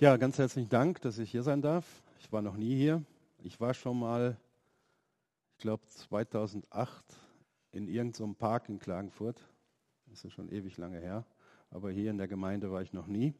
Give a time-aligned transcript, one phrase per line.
[0.00, 1.84] Ja, ganz herzlichen Dank, dass ich hier sein darf.
[2.18, 3.04] Ich war noch nie hier.
[3.44, 4.36] Ich war schon mal,
[5.52, 7.04] ich glaube 2008,
[7.70, 9.40] in irgendeinem Park in Klagenfurt.
[10.06, 11.24] Das ist schon ewig lange her.
[11.70, 13.34] Aber hier in der Gemeinde war ich noch nie.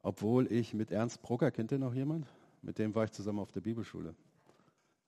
[0.00, 2.26] Obwohl ich mit Ernst Brucker, kennt ihr noch jemand?
[2.62, 4.14] Mit dem war ich zusammen auf der Bibelschule.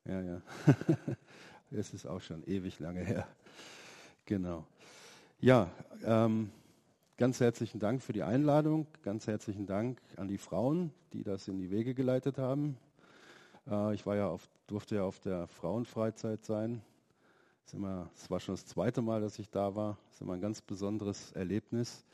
[0.05, 0.43] Ja, ja.
[1.71, 3.27] Es ist auch schon ewig lange her.
[4.27, 4.66] Genau.
[5.41, 5.71] Ja,
[6.05, 6.50] ähm,
[7.17, 8.87] ganz herzlichen Dank für die Einladung.
[9.03, 12.77] Ganz herzlichen Dank an die Frauen, die das in die Wege geleitet haben.
[13.68, 16.82] Äh, ich war ja auf, durfte ja auf der Frauenfreizeit sein.
[17.67, 19.96] Es war schon das zweite Mal, dass ich da war.
[20.08, 22.05] Es ist immer ein ganz besonderes Erlebnis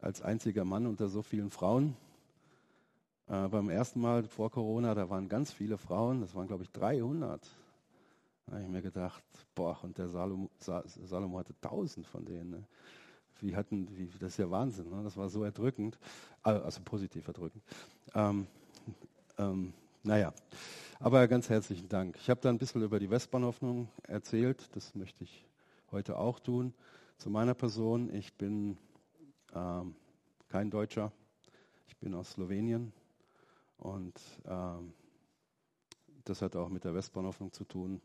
[0.00, 1.96] als einziger Mann unter so vielen Frauen.
[3.26, 6.70] Äh, beim ersten Mal vor Corona, da waren ganz viele Frauen, das waren glaube ich
[6.70, 7.42] 300.
[8.46, 9.22] Da habe ich mir gedacht,
[9.54, 12.50] boah, und der Salomo, Salomo hatte tausend von denen.
[12.50, 12.64] Ne?
[13.40, 15.02] Wie hatten, wie, das ist ja Wahnsinn, ne?
[15.02, 15.98] das war so erdrückend,
[16.44, 17.62] äh, also positiv erdrückend.
[18.14, 18.46] Ähm,
[19.38, 19.72] ähm,
[20.02, 20.32] naja,
[20.98, 22.16] aber ganz herzlichen Dank.
[22.16, 25.46] Ich habe da ein bisschen über die Westbahnhoffnung erzählt, das möchte ich
[25.90, 26.74] heute auch tun.
[27.16, 28.76] Zu meiner Person, ich bin
[29.54, 29.94] ähm,
[30.48, 31.12] kein Deutscher,
[31.88, 32.92] ich bin aus Slowenien
[33.78, 34.92] und ähm,
[36.24, 38.00] das hat auch mit der Westbahnhoffnung zu tun.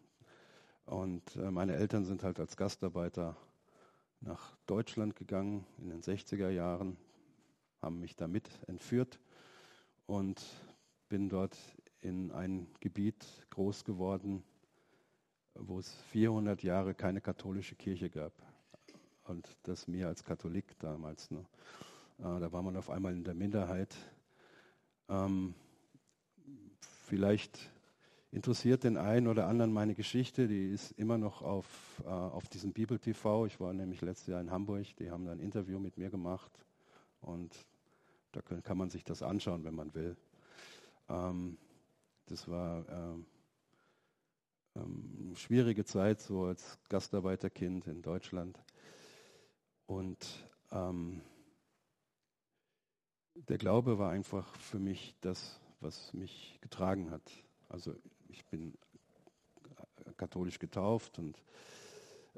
[0.85, 3.35] Und äh, meine Eltern sind halt als Gastarbeiter
[4.21, 6.97] nach Deutschland gegangen in den 60er Jahren,
[7.81, 9.19] haben mich damit entführt
[10.07, 10.44] und
[11.09, 11.57] bin dort
[12.02, 14.44] in ein Gebiet groß geworden,
[15.53, 18.33] wo es 400 Jahre keine katholische Kirche gab.
[19.23, 21.31] Und das mir als Katholik damals.
[21.31, 21.45] Ne?
[22.19, 23.95] Äh, da war man auf einmal in der Minderheit.
[25.09, 25.55] Ähm,
[27.05, 27.72] vielleicht
[28.36, 31.66] interessiert den einen oder anderen meine Geschichte, die ist immer noch auf,
[32.03, 33.45] äh, auf diesem Bibel TV.
[33.45, 36.52] Ich war nämlich letztes Jahr in Hamburg, die haben da ein Interview mit mir gemacht
[37.22, 37.56] und
[38.33, 40.17] da kann, kann man sich das anschauen, wenn man will.
[41.08, 41.58] Ähm,
[42.25, 43.25] das war ähm,
[44.75, 48.59] ähm, schwierige Zeit, so als Gastarbeiterkind in Deutschland.
[49.85, 51.22] Und ähm,
[53.34, 57.31] der Glaube war einfach für mich das, was mich getragen hat.
[57.69, 57.95] Also
[58.35, 58.73] ich bin
[60.18, 61.41] katholisch getauft und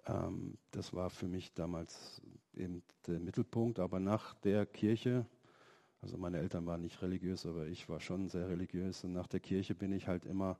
[0.06, 2.22] ähm, das war für mich damals
[2.54, 3.80] eben der Mittelpunkt.
[3.80, 5.26] Aber nach der Kirche,
[6.02, 9.40] also meine Eltern waren nicht religiös, aber ich war schon sehr religiös und nach der
[9.40, 10.60] Kirche bin ich halt immer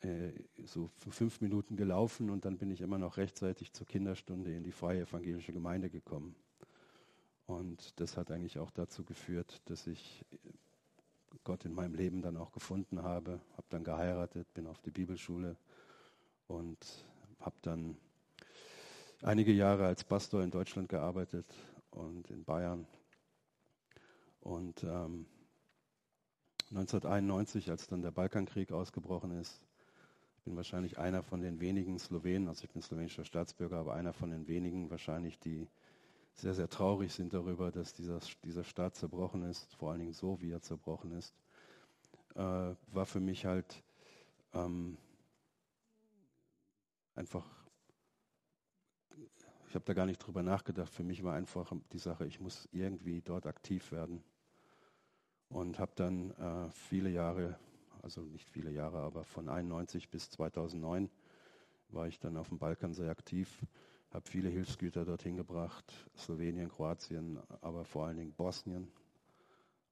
[0.00, 0.32] äh,
[0.64, 4.72] so fünf Minuten gelaufen und dann bin ich immer noch rechtzeitig zur Kinderstunde in die
[4.72, 6.34] freie evangelische Gemeinde gekommen.
[7.46, 10.24] Und das hat eigentlich auch dazu geführt, dass ich
[11.46, 13.40] Gott in meinem Leben dann auch gefunden habe.
[13.52, 15.56] Habe dann geheiratet, bin auf die Bibelschule
[16.48, 16.76] und
[17.38, 17.96] habe dann
[19.22, 21.46] einige Jahre als Pastor in Deutschland gearbeitet
[21.92, 22.84] und in Bayern.
[24.40, 25.26] Und ähm,
[26.70, 29.60] 1991, als dann der Balkankrieg ausgebrochen ist,
[30.44, 34.30] bin wahrscheinlich einer von den wenigen Slowenen, also ich bin slowenischer Staatsbürger, aber einer von
[34.30, 35.68] den wenigen wahrscheinlich, die
[36.36, 40.40] sehr, sehr traurig sind darüber, dass dieser, dieser Staat zerbrochen ist, vor allen Dingen so,
[40.40, 41.34] wie er zerbrochen ist,
[42.34, 43.82] äh, war für mich halt
[44.52, 44.98] ähm,
[47.14, 47.46] einfach,
[49.68, 52.68] ich habe da gar nicht drüber nachgedacht, für mich war einfach die Sache, ich muss
[52.70, 54.22] irgendwie dort aktiv werden.
[55.48, 57.56] Und habe dann äh, viele Jahre,
[58.02, 61.08] also nicht viele Jahre, aber von 91 bis 2009
[61.88, 63.64] war ich dann auf dem Balkan sehr aktiv
[64.16, 68.90] habe viele Hilfsgüter dorthin gebracht, Slowenien, Kroatien, aber vor allen Dingen Bosnien.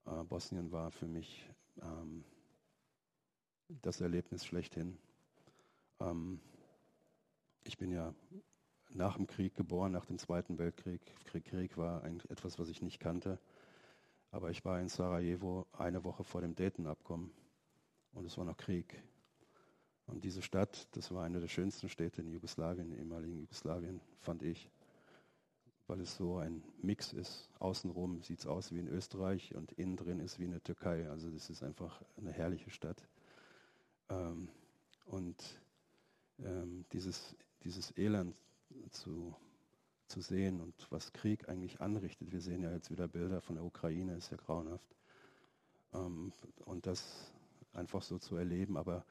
[0.06, 1.46] Äh, Bosnien war für mich
[1.82, 2.24] ähm,
[3.82, 4.96] das Erlebnis schlechthin.
[6.00, 6.40] Ähm,
[7.64, 8.14] ich bin ja
[8.88, 11.02] nach dem Krieg geboren, nach dem Zweiten Weltkrieg.
[11.26, 13.38] Krieg, Krieg war eigentlich etwas, was ich nicht kannte.
[14.30, 17.30] Aber ich war in Sarajevo eine Woche vor dem Dayton-Abkommen
[18.14, 19.02] und es war noch Krieg.
[20.06, 24.42] Und diese Stadt, das war eine der schönsten Städte in Jugoslawien, in ehemaligen Jugoslawien, fand
[24.42, 24.70] ich,
[25.86, 27.50] weil es so ein Mix ist.
[27.58, 31.08] Außenrum sieht es aus wie in Österreich und innen drin ist wie in der Türkei.
[31.08, 33.06] Also das ist einfach eine herrliche Stadt.
[34.10, 34.48] Ähm,
[35.06, 35.60] und
[36.40, 38.34] ähm, dieses, dieses Elend
[38.90, 39.34] zu,
[40.08, 42.32] zu sehen und was Krieg eigentlich anrichtet.
[42.32, 44.96] Wir sehen ja jetzt wieder Bilder von der Ukraine, ist ja grauenhaft.
[45.92, 46.32] Ähm,
[46.64, 47.32] und das
[47.72, 48.76] einfach so zu erleben.
[48.76, 49.04] Aber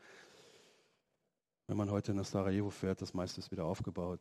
[1.67, 4.19] wenn man heute nach Sarajevo fährt, das meiste ist wieder aufgebaut.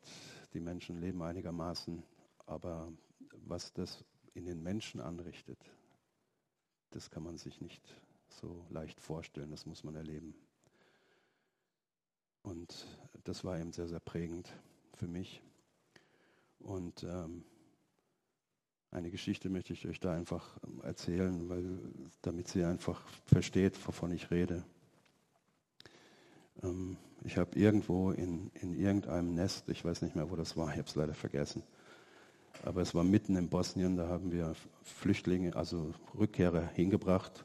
[0.54, 2.02] Die Menschen leben einigermaßen.
[2.46, 2.92] Aber
[3.46, 4.04] was das
[4.34, 5.58] in den Menschen anrichtet,
[6.90, 7.82] das kann man sich nicht
[8.28, 9.50] so leicht vorstellen.
[9.50, 10.34] Das muss man erleben.
[12.42, 12.86] Und
[13.24, 14.52] das war eben sehr, sehr prägend
[14.94, 15.42] für mich.
[16.58, 17.44] Und ähm,
[18.92, 21.80] Eine Geschichte möchte ich euch da einfach erzählen, weil,
[22.20, 24.64] damit sie einfach versteht, wovon ich rede.
[26.62, 30.68] Ähm, ich habe irgendwo in, in irgendeinem Nest, ich weiß nicht mehr, wo das war,
[30.70, 31.62] ich habe es leider vergessen,
[32.64, 37.44] aber es war mitten in Bosnien, da haben wir Flüchtlinge, also Rückkehrer hingebracht.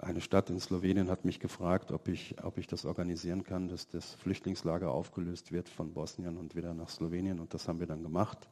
[0.00, 3.88] Eine Stadt in Slowenien hat mich gefragt, ob ich, ob ich das organisieren kann, dass
[3.88, 7.40] das Flüchtlingslager aufgelöst wird von Bosnien und wieder nach Slowenien.
[7.40, 8.48] Und das haben wir dann gemacht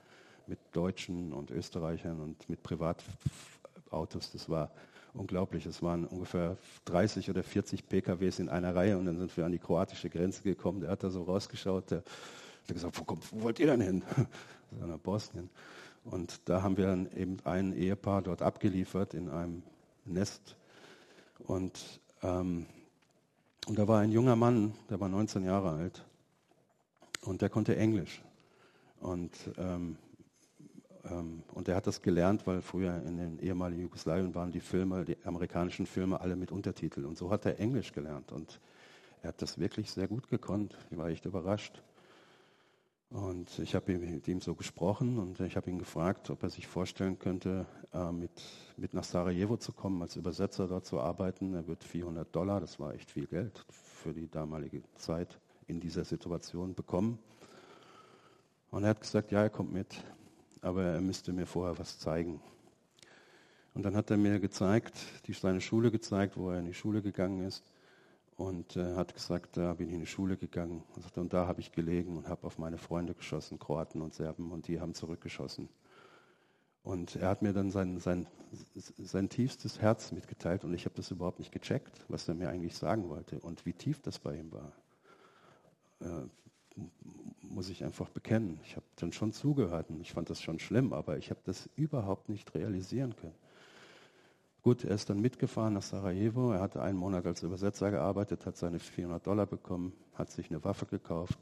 [0.46, 4.32] mit Deutschen und Österreichern und mit Privatautos.
[4.32, 4.73] Das war
[5.16, 5.66] unglaublich.
[5.66, 9.52] Es waren ungefähr 30 oder 40 PKWs in einer Reihe und dann sind wir an
[9.52, 10.80] die kroatische Grenze gekommen.
[10.80, 14.02] Der hat da so rausgeschaut, der hat gesagt, wo, kommt, wo wollt ihr denn hin?
[14.86, 15.50] Nach Bosnien.
[16.04, 19.62] Und da haben wir dann eben ein Ehepaar dort abgeliefert in einem
[20.04, 20.56] Nest.
[21.40, 22.66] Und, ähm,
[23.66, 26.04] und da war ein junger Mann, der war 19 Jahre alt
[27.22, 28.22] und der konnte Englisch.
[29.00, 29.96] Und ähm,
[31.11, 35.17] und er hat das gelernt, weil früher in den ehemaligen Jugoslawien waren die Filme, die
[35.25, 37.06] amerikanischen Filme alle mit Untertiteln.
[37.06, 38.32] Und so hat er Englisch gelernt.
[38.32, 38.61] Und
[39.23, 40.76] er hat das wirklich sehr gut gekonnt.
[40.91, 41.82] Ich war echt überrascht.
[43.11, 46.67] Und ich habe mit ihm so gesprochen und ich habe ihn gefragt, ob er sich
[46.67, 48.43] vorstellen könnte, äh, mit,
[48.76, 51.55] mit nach Sarajevo zu kommen, als Übersetzer dort zu arbeiten.
[51.55, 55.38] Er wird 400 Dollar, das war echt viel Geld für die damalige Zeit
[55.69, 57.19] in dieser Situation bekommen.
[58.73, 60.02] Und er hat gesagt, ja, er kommt mit
[60.66, 62.40] aber er müsste mir vorher was zeigen.
[63.72, 64.94] Und dann hat er mir gezeigt,
[65.26, 67.62] die seine Schule gezeigt, wo er in die Schule gegangen ist
[68.36, 70.82] und äh, hat gesagt, da bin ich in die Schule gegangen.
[70.96, 74.50] Und, und da habe ich gelegen und habe auf meine Freunde geschossen, Kroaten und Serben,
[74.50, 75.68] und die haben zurückgeschossen.
[76.82, 78.26] Und er hat mir dann sein, sein,
[78.74, 82.76] sein tiefstes Herz mitgeteilt und ich habe das überhaupt nicht gecheckt, was er mir eigentlich
[82.76, 84.72] sagen wollte und wie tief das bei ihm war.
[86.00, 86.28] Äh,
[87.43, 88.61] muss ich einfach bekennen.
[88.64, 91.69] Ich habe dann schon zugehört und ich fand das schon schlimm, aber ich habe das
[91.76, 93.34] überhaupt nicht realisieren können.
[94.62, 96.52] Gut, er ist dann mitgefahren nach Sarajevo.
[96.52, 100.64] Er hatte einen Monat als Übersetzer gearbeitet, hat seine 400 Dollar bekommen, hat sich eine
[100.64, 101.38] Waffe gekauft,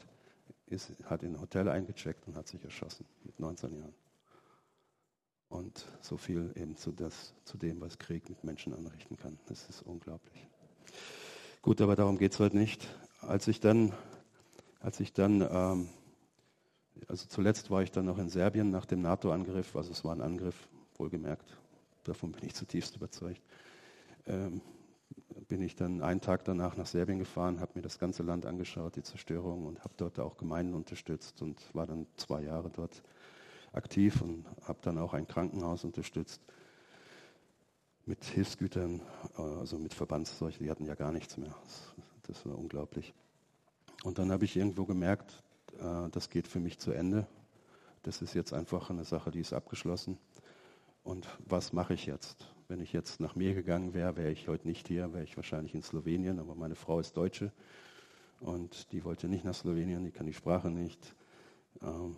[0.66, 3.94] ist, hat in ein Hotel eingecheckt und hat sich erschossen mit 19 Jahren.
[5.48, 9.38] Und so viel eben zu, das, zu dem, was Krieg mit Menschen anrichten kann.
[9.46, 10.46] Das ist unglaublich.
[11.62, 12.86] Gut, aber darum geht es heute nicht.
[13.20, 13.94] Als ich dann,
[14.84, 15.88] als ich dann ähm,
[17.08, 20.20] also zuletzt war ich dann noch in Serbien nach dem NATO-Angriff, also es war ein
[20.20, 21.56] Angriff, wohlgemerkt,
[22.04, 23.42] davon bin ich zutiefst überzeugt.
[24.26, 24.60] Ähm,
[25.48, 28.96] bin ich dann einen Tag danach nach Serbien gefahren, habe mir das ganze Land angeschaut,
[28.96, 33.02] die Zerstörung und habe dort auch Gemeinden unterstützt und war dann zwei Jahre dort
[33.72, 36.40] aktiv und habe dann auch ein Krankenhaus unterstützt
[38.06, 39.00] mit Hilfsgütern,
[39.36, 41.54] äh, also mit Verbandszeug, die hatten ja gar nichts mehr.
[42.26, 43.12] Das war unglaublich.
[44.04, 45.42] Und dann habe ich irgendwo gemerkt,
[45.78, 47.26] äh, das geht für mich zu Ende.
[48.02, 50.18] Das ist jetzt einfach eine Sache, die ist abgeschlossen.
[51.02, 52.46] Und was mache ich jetzt?
[52.68, 55.74] Wenn ich jetzt nach mir gegangen wäre, wäre ich heute nicht hier, wäre ich wahrscheinlich
[55.74, 57.50] in Slowenien, aber meine Frau ist Deutsche
[58.40, 61.14] und die wollte nicht nach Slowenien, die kann die Sprache nicht.
[61.80, 62.14] Ähm,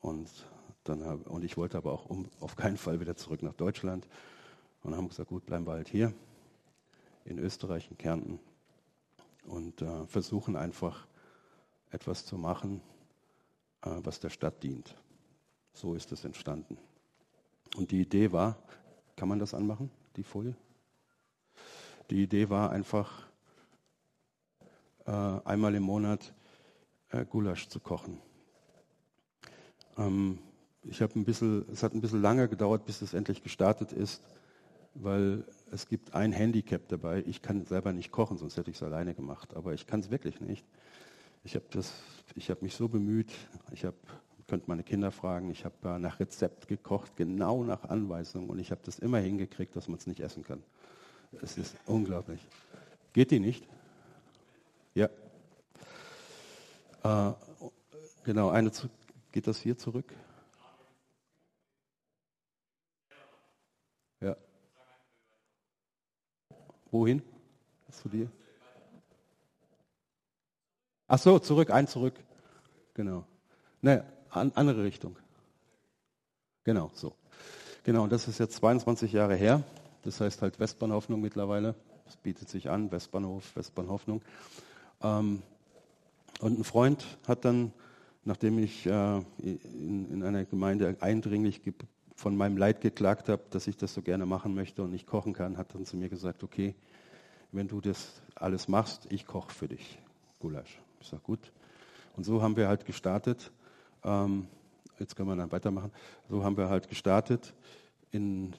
[0.00, 0.30] und,
[0.84, 4.08] dann hab, und ich wollte aber auch um, auf keinen Fall wieder zurück nach Deutschland.
[4.82, 6.14] Und haben gesagt, gut, bleiben wir halt hier
[7.26, 8.40] in Österreich, in Kärnten
[9.44, 11.06] und äh, versuchen einfach
[11.90, 12.80] etwas zu machen,
[13.82, 14.94] äh, was der Stadt dient.
[15.72, 16.78] So ist es entstanden.
[17.76, 18.56] Und die Idee war,
[19.16, 20.56] kann man das anmachen, die Folie?
[22.10, 23.26] Die Idee war einfach,
[25.06, 26.32] äh, einmal im Monat
[27.10, 28.20] äh, Gulasch zu kochen.
[29.96, 30.38] Ähm,
[30.82, 34.22] ich ein bisschen, es hat ein bisschen lange gedauert, bis es endlich gestartet ist,
[34.94, 37.24] weil es gibt ein Handicap dabei.
[37.26, 39.54] Ich kann selber nicht kochen, sonst hätte ich es alleine gemacht.
[39.54, 40.64] Aber ich kann es wirklich nicht.
[41.46, 43.30] Ich habe hab mich so bemüht,
[43.70, 43.96] ich habe,
[44.48, 48.80] könnt meine Kinder fragen, ich habe nach Rezept gekocht, genau nach Anweisung und ich habe
[48.84, 50.60] das immer hingekriegt, dass man es nicht essen kann.
[51.40, 52.40] Es ist unglaublich.
[53.12, 53.64] Geht die nicht?
[54.94, 55.08] Ja.
[57.04, 57.32] Äh,
[58.24, 58.88] genau, eine zu,
[59.30, 60.12] geht das hier zurück?
[64.20, 64.36] Ja.
[66.90, 67.22] Wohin?
[67.92, 68.28] Zu dir?
[71.08, 72.14] Ach so, zurück, ein zurück.
[72.94, 73.24] Genau.
[73.80, 75.16] Ne, an, andere Richtung.
[76.64, 77.14] Genau, so.
[77.84, 79.62] Genau, und das ist jetzt 22 Jahre her.
[80.02, 81.76] Das heißt halt Westbahnhoffnung mittlerweile.
[82.04, 84.22] Das bietet sich an, Westbahnhof, Westbahnhoffnung.
[85.02, 85.42] Ähm,
[86.40, 87.72] und ein Freund hat dann,
[88.24, 91.60] nachdem ich äh, in, in, einer Gemeinde eindringlich
[92.16, 95.32] von meinem Leid geklagt habe, dass ich das so gerne machen möchte und nicht kochen
[95.32, 96.74] kann, hat dann zu mir gesagt, okay,
[97.52, 99.98] wenn du das alles machst, ich koche für dich
[100.40, 100.80] Gulasch.
[101.00, 101.52] Ich sage, gut.
[102.16, 103.52] Und so haben wir halt gestartet.
[104.04, 104.48] Ähm,
[104.98, 105.92] jetzt können wir dann weitermachen.
[106.28, 107.54] So haben wir halt gestartet
[108.10, 108.54] in,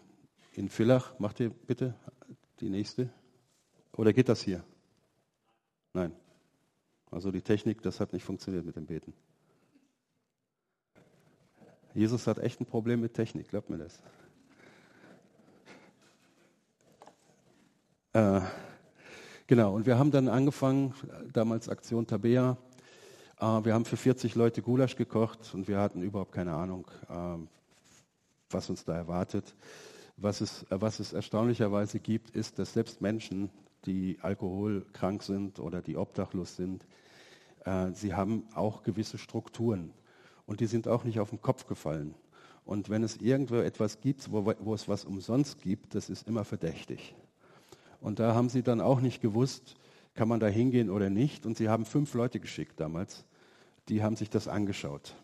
[0.54, 1.18] in Villach.
[1.20, 1.96] Macht ihr bitte
[2.60, 3.10] die nächste?
[3.94, 4.64] Oder geht das hier?
[5.94, 6.14] Nein.
[7.10, 9.14] Also die Technik, das hat nicht funktioniert mit dem Beten.
[11.94, 14.00] Jesus hat echt ein Problem mit Technik, glaubt mir das.
[18.14, 18.42] Äh,
[19.48, 20.94] genau, und wir haben dann angefangen,
[21.34, 22.58] damals Aktion Tabea.
[23.40, 27.38] Äh, wir haben für 40 Leute Gulasch gekocht und wir hatten überhaupt keine Ahnung, äh,
[28.50, 29.56] was uns da erwartet.
[30.18, 33.50] Was es, äh, was es erstaunlicherweise gibt, ist, dass selbst Menschen,
[33.86, 36.86] die alkoholkrank sind oder die obdachlos sind,
[37.66, 39.92] äh, sie haben auch gewisse Strukturen
[40.46, 42.16] und die sind auch nicht auf den Kopf gefallen.
[42.66, 46.44] Und wenn es irgendwo etwas gibt, wo, wo es was umsonst gibt, das ist immer
[46.44, 47.16] verdächtig.
[48.02, 49.76] Und da haben sie dann auch nicht gewusst,
[50.14, 51.46] kann man da hingehen oder nicht.
[51.46, 53.26] Und sie haben fünf Leute geschickt damals,
[53.90, 55.16] die haben sich das angeschaut.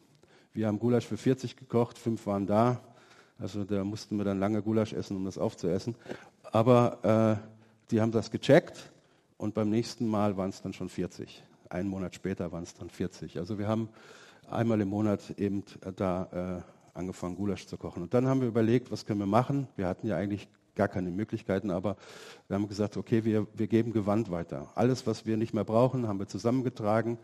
[0.53, 2.81] Wir haben Gulasch für 40 gekocht, fünf waren da.
[3.39, 5.95] Also da mussten wir dann lange Gulasch essen, um das aufzuessen.
[6.43, 8.91] Aber äh, die haben das gecheckt
[9.37, 11.43] und beim nächsten Mal waren es dann schon 40.
[11.69, 13.39] Einen Monat später waren es dann 40.
[13.39, 13.89] Also wir haben
[14.49, 15.63] einmal im Monat eben
[15.95, 18.03] da äh, angefangen, Gulasch zu kochen.
[18.03, 19.67] Und dann haben wir überlegt, was können wir machen.
[19.75, 21.97] Wir hatten ja eigentlich gar keine Möglichkeiten, aber
[22.47, 24.71] wir haben gesagt, okay, wir, wir geben Gewand weiter.
[24.75, 27.17] Alles, was wir nicht mehr brauchen, haben wir zusammengetragen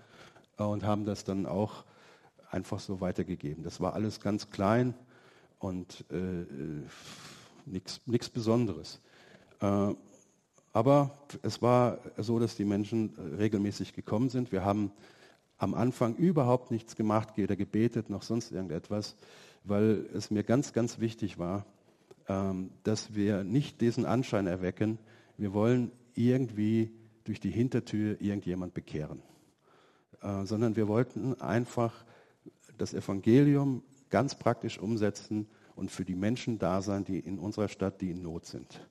[0.57, 1.83] und haben das dann auch
[2.51, 3.63] einfach so weitergegeben.
[3.63, 4.93] Das war alles ganz klein
[5.59, 6.83] und äh, äh
[7.65, 8.99] nichts Besonderes.
[9.61, 9.93] Äh,
[10.73, 14.51] aber es war so, dass die Menschen regelmäßig gekommen sind.
[14.51, 14.91] Wir haben
[15.57, 19.15] am Anfang überhaupt nichts gemacht, weder gebetet noch sonst irgendetwas,
[19.63, 21.65] weil es mir ganz, ganz wichtig war,
[22.83, 24.99] dass wir nicht diesen Anschein erwecken,
[25.37, 26.91] wir wollen irgendwie
[27.23, 29.21] durch die Hintertür irgendjemand bekehren,
[30.21, 32.05] äh, sondern wir wollten einfach
[32.77, 38.01] das Evangelium ganz praktisch umsetzen und für die Menschen da sein, die in unserer Stadt,
[38.01, 38.87] die in Not sind.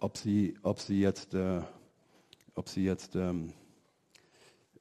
[0.00, 1.60] Ob sie, ob sie jetzt, äh,
[2.54, 3.52] ob sie jetzt ähm,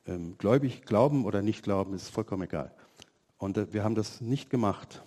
[0.05, 2.73] ähm, gläubig glauben oder nicht glauben, ist vollkommen egal.
[3.37, 5.03] Und äh, wir haben das nicht gemacht.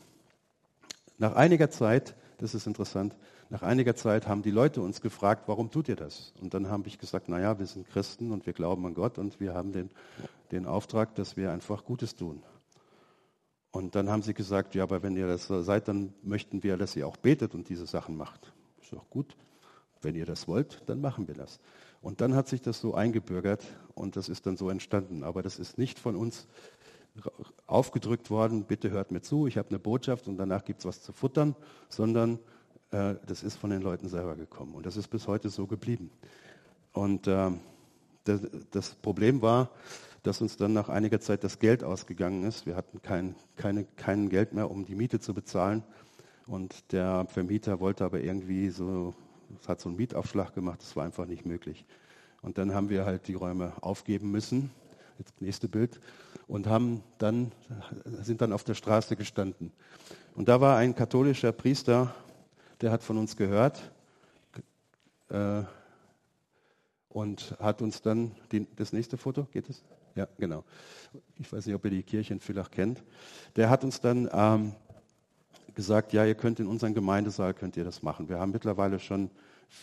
[1.19, 3.17] Nach einiger Zeit, das ist interessant,
[3.51, 6.33] nach einiger Zeit haben die Leute uns gefragt, warum tut ihr das?
[6.41, 9.39] Und dann habe ich gesagt, naja, wir sind Christen und wir glauben an Gott und
[9.39, 9.91] wir haben den,
[10.51, 12.43] den Auftrag, dass wir einfach Gutes tun.
[13.71, 16.97] Und dann haben sie gesagt, ja, aber wenn ihr das seid, dann möchten wir, dass
[16.97, 18.53] ihr auch betet und diese Sachen macht.
[18.83, 19.37] Ist doch gut.
[20.01, 21.61] Wenn ihr das wollt, dann machen wir das.
[22.01, 25.23] Und dann hat sich das so eingebürgert und das ist dann so entstanden.
[25.23, 26.49] Aber das ist nicht von uns
[27.67, 31.03] aufgedrückt worden, bitte hört mir zu, ich habe eine Botschaft und danach gibt es was
[31.03, 31.55] zu futtern,
[31.89, 32.39] sondern
[32.91, 34.75] äh, das ist von den Leuten selber gekommen.
[34.75, 36.11] Und das ist bis heute so geblieben.
[36.93, 37.51] Und äh,
[38.25, 38.41] das,
[38.71, 39.71] das, Problem war,
[40.23, 42.67] dass uns dann nach einiger Zeit das Geld ausgegangen ist.
[42.67, 45.83] Wir hatten kein, keine, kein Geld mehr, um die Miete zu bezahlen.
[46.47, 49.15] Und der Vermieter wollte aber irgendwie so
[49.61, 51.85] es hat so einen Mietaufschlag gemacht, das war einfach nicht möglich.
[52.43, 54.71] Und dann haben wir halt die Räume aufgeben müssen.
[55.19, 56.01] Jetzt nächste Bild.
[56.47, 57.53] Und haben dann,
[58.05, 59.73] sind dann auf der Straße gestanden.
[60.35, 62.15] Und da war ein katholischer Priester,
[62.81, 63.93] der hat von uns gehört
[65.29, 65.63] äh,
[67.09, 69.85] und hat uns dann, die, das nächste Foto, geht es?
[70.15, 70.65] Ja, genau.
[71.39, 73.03] Ich weiß nicht, ob ihr die Kirche in Villach kennt.
[73.57, 74.75] Der hat uns dann ähm,
[75.75, 78.29] gesagt, ja, ihr könnt in unserem Gemeindesaal, könnt ihr das machen.
[78.29, 79.31] Wir haben mittlerweile schon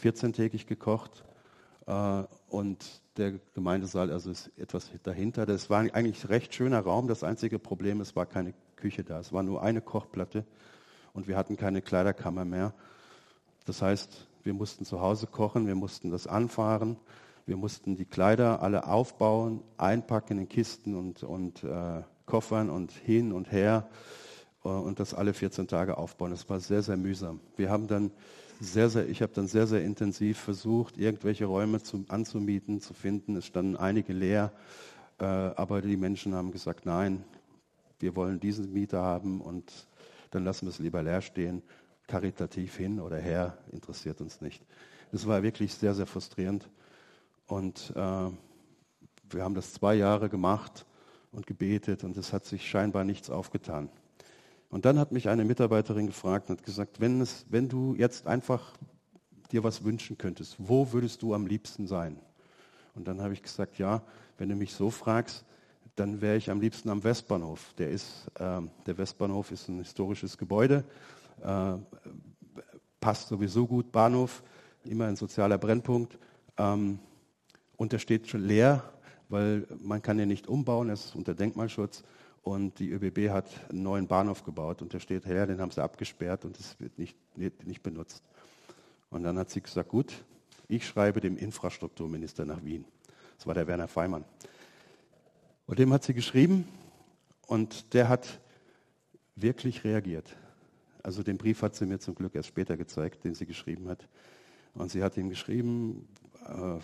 [0.03, 1.23] 14-tägig gekocht
[1.87, 5.45] äh, und der Gemeindesaal also ist etwas dahinter.
[5.45, 7.07] Das war eigentlich ein recht schöner Raum.
[7.07, 9.19] Das einzige Problem, es war keine Küche da.
[9.19, 10.45] Es war nur eine Kochplatte
[11.13, 12.73] und wir hatten keine Kleiderkammer mehr.
[13.65, 16.97] Das heißt, wir mussten zu Hause kochen, wir mussten das anfahren,
[17.45, 23.31] wir mussten die Kleider alle aufbauen, einpacken in Kisten und, und äh, Koffern und hin
[23.31, 23.89] und her.
[24.63, 26.31] Äh, und das alle 14 Tage aufbauen.
[26.31, 27.39] Das war sehr, sehr mühsam.
[27.57, 28.11] Wir haben dann
[28.59, 33.35] sehr, sehr, ich habe dann sehr, sehr intensiv versucht, irgendwelche Räume zu, anzumieten, zu finden.
[33.37, 34.51] Es standen einige leer,
[35.19, 37.23] äh, aber die Menschen haben gesagt, nein,
[37.99, 39.87] wir wollen diesen Mieter haben und
[40.31, 41.61] dann lassen wir es lieber leer stehen.
[42.07, 44.63] Karitativ hin oder her, interessiert uns nicht.
[45.11, 46.69] Das war wirklich sehr, sehr frustrierend.
[47.47, 48.29] Und äh,
[49.29, 50.85] wir haben das zwei Jahre gemacht
[51.31, 53.89] und gebetet und es hat sich scheinbar nichts aufgetan.
[54.69, 58.27] Und dann hat mich eine Mitarbeiterin gefragt und hat gesagt, wenn, es, wenn du jetzt
[58.27, 58.73] einfach
[59.51, 62.19] dir was wünschen könntest, wo würdest du am liebsten sein?
[62.93, 64.03] Und dann habe ich gesagt, ja,
[64.37, 65.43] wenn du mich so fragst,
[65.95, 67.73] dann wäre ich am liebsten am Westbahnhof.
[67.77, 70.83] Der, ist, äh, der Westbahnhof ist ein historisches Gebäude,
[71.41, 71.73] äh,
[73.01, 74.43] passt sowieso gut, Bahnhof,
[74.83, 76.17] immer ein sozialer Brennpunkt.
[76.57, 76.99] Ähm,
[77.75, 78.83] und der steht schon leer,
[79.29, 82.03] weil man kann ihn nicht umbauen, er ist unter Denkmalschutz.
[82.49, 85.83] Und die ÖBB hat einen neuen Bahnhof gebaut und der steht her, den haben sie
[85.83, 88.23] abgesperrt und es wird nicht, nicht, benutzt.
[89.11, 90.13] Und dann hat sie gesagt, gut,
[90.67, 92.85] ich schreibe dem Infrastrukturminister nach Wien.
[93.37, 94.25] Das war der Werner Feimann.
[95.67, 96.67] Und dem hat sie geschrieben
[97.45, 98.39] und der hat
[99.35, 100.35] wirklich reagiert.
[101.03, 104.07] Also den Brief hat sie mir zum Glück erst später gezeigt, den sie geschrieben hat.
[104.73, 106.07] Und sie hat ihm geschrieben,
[106.47, 106.79] äh,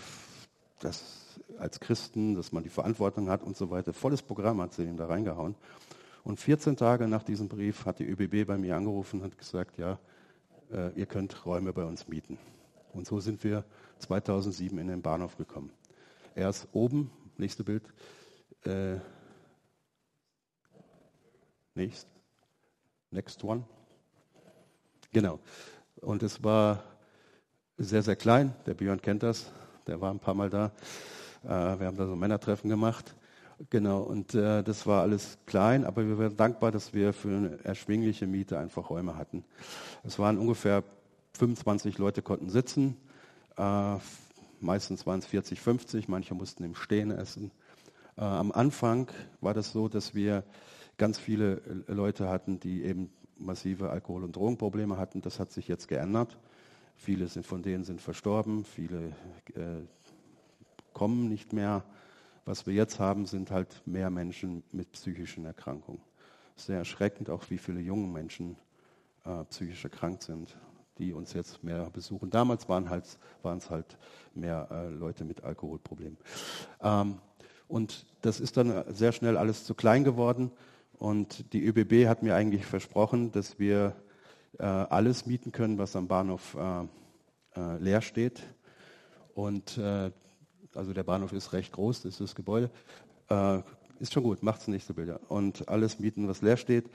[0.79, 1.24] dass
[1.57, 3.93] als Christen, dass man die Verantwortung hat und so weiter.
[3.93, 5.55] Volles Programm hat sie ihm da reingehauen.
[6.23, 9.99] Und 14 Tage nach diesem Brief hat die ÖBB bei mir angerufen und gesagt, ja,
[10.71, 12.37] äh, ihr könnt Räume bei uns mieten.
[12.93, 13.63] Und so sind wir
[13.99, 15.71] 2007 in den Bahnhof gekommen.
[16.33, 17.83] Er ist oben, nächste Bild.
[18.63, 18.97] Äh,
[21.75, 22.07] next.
[23.11, 23.63] Next one.
[25.11, 25.39] Genau.
[26.01, 26.83] Und es war
[27.77, 28.53] sehr, sehr klein.
[28.65, 29.51] Der Björn kennt das.
[29.87, 30.71] Der war ein paar Mal da.
[31.45, 33.15] Äh, wir haben da so Männertreffen gemacht.
[33.69, 37.63] Genau, und äh, das war alles klein, aber wir waren dankbar, dass wir für eine
[37.63, 39.45] erschwingliche Miete einfach Räume hatten.
[40.03, 40.83] Es waren ungefähr
[41.37, 42.97] 25 Leute konnten sitzen.
[43.57, 43.95] Äh,
[44.59, 47.51] meistens waren es 40, 50, manche mussten im Stehen essen.
[48.17, 49.09] Äh, am Anfang
[49.39, 50.43] war das so, dass wir
[50.97, 55.21] ganz viele äh, Leute hatten, die eben massive Alkohol- und Drogenprobleme hatten.
[55.21, 56.37] Das hat sich jetzt geändert.
[56.97, 59.11] Viele sind, von denen sind verstorben, viele
[59.55, 59.81] äh,
[60.95, 61.83] kommen nicht mehr.
[62.45, 66.01] Was wir jetzt haben, sind halt mehr Menschen mit psychischen Erkrankungen.
[66.55, 68.55] Sehr erschreckend auch, wie viele junge Menschen
[69.25, 70.57] äh, psychisch erkrankt sind
[70.97, 72.29] die uns jetzt mehr besuchen.
[72.29, 73.05] Damals waren halt,
[73.43, 73.97] es halt
[74.33, 76.17] mehr äh, Leute mit Alkoholproblemen.
[76.81, 77.19] Ähm,
[77.67, 80.51] und das ist dann sehr schnell alles zu klein geworden.
[80.97, 83.95] Und die ÖBB hat mir eigentlich versprochen, dass wir
[84.57, 86.83] äh, alles mieten können, was am Bahnhof äh,
[87.59, 88.41] äh leer steht.
[89.33, 90.11] Und äh,
[90.75, 92.69] also der Bahnhof ist recht groß, das ist das Gebäude.
[93.29, 93.59] Äh,
[93.99, 95.19] ist schon gut, macht es nächste Bilder.
[95.29, 96.89] Und alles mieten, was leer steht.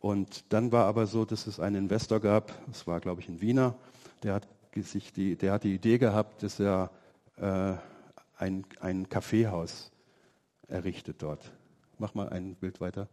[0.00, 3.40] Und dann war aber so, dass es einen Investor gab, das war glaube ich ein
[3.40, 3.74] Wiener,
[4.22, 6.90] der hat, sich die, der hat die Idee gehabt, dass er
[7.36, 7.74] äh,
[8.36, 9.90] ein, ein Kaffeehaus
[10.68, 11.50] errichtet dort.
[11.98, 13.08] Mach mal ein Bild weiter.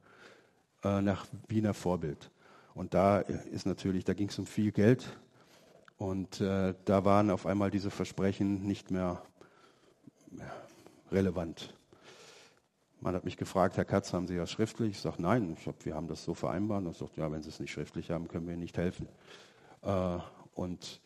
[0.86, 2.30] Äh, nach Wiener Vorbild.
[2.76, 5.18] Und da ist natürlich, da ging es um viel Geld
[5.98, 9.24] und äh, da waren auf einmal diese Versprechen nicht mehr
[11.12, 11.74] relevant.
[13.02, 14.92] Man hat mich gefragt, Herr Katz, haben Sie das schriftlich?
[14.92, 16.86] Ich sage, nein, ich hab, wir haben das so vereinbart.
[16.90, 19.08] Ich sage, ja, wenn Sie es nicht schriftlich haben, können wir Ihnen nicht helfen.
[19.84, 20.18] Äh,
[20.56, 21.02] und,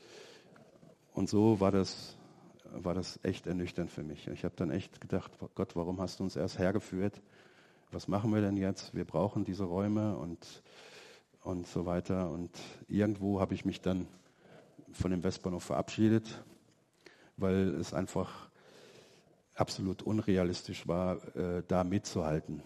[1.14, 2.18] und so war das,
[2.72, 4.28] war das echt ernüchternd für mich.
[4.28, 7.22] Ich habe dann echt gedacht, Gott, warum hast du uns erst hergeführt?
[7.92, 8.94] Was machen wir denn jetzt?
[8.94, 10.64] Wir brauchen diese Räume und,
[11.42, 12.30] und so weiter.
[12.30, 12.52] Und
[12.88, 14.08] irgendwo habe ich mich dann
[14.92, 16.44] von dem Westbahnhof verabschiedet,
[17.36, 18.49] weil es einfach
[19.60, 22.64] absolut unrealistisch war, äh, da mitzuhalten.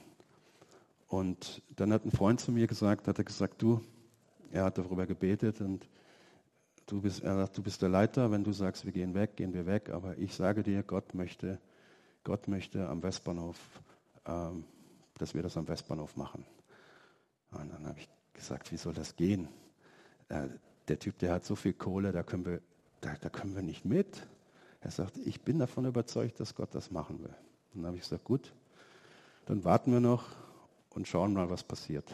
[1.08, 3.82] Und dann hat ein Freund zu mir gesagt, hat er gesagt, du,
[4.52, 5.88] er hat darüber gebetet und
[6.86, 9.54] du bist, er sagt, du bist der Leiter, wenn du sagst, wir gehen weg, gehen
[9.54, 11.60] wir weg, aber ich sage dir, Gott möchte,
[12.24, 13.58] Gott möchte am Westbahnhof,
[14.26, 14.64] ähm,
[15.18, 16.46] dass wir das am Westbahnhof machen.
[17.52, 19.48] Und dann habe ich gesagt, wie soll das gehen?
[20.30, 20.48] Äh,
[20.88, 22.62] der Typ, der hat so viel Kohle, da können wir,
[23.02, 24.28] da, da können wir nicht mit.
[24.84, 27.34] Er sagt, ich bin davon überzeugt, dass Gott das machen will.
[27.74, 28.54] Und dann habe ich gesagt, gut,
[29.46, 30.26] dann warten wir noch
[30.90, 32.14] und schauen mal, was passiert.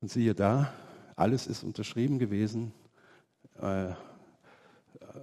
[0.00, 0.72] Und siehe da,
[1.14, 2.72] alles ist unterschrieben gewesen.
[3.60, 3.92] Äh,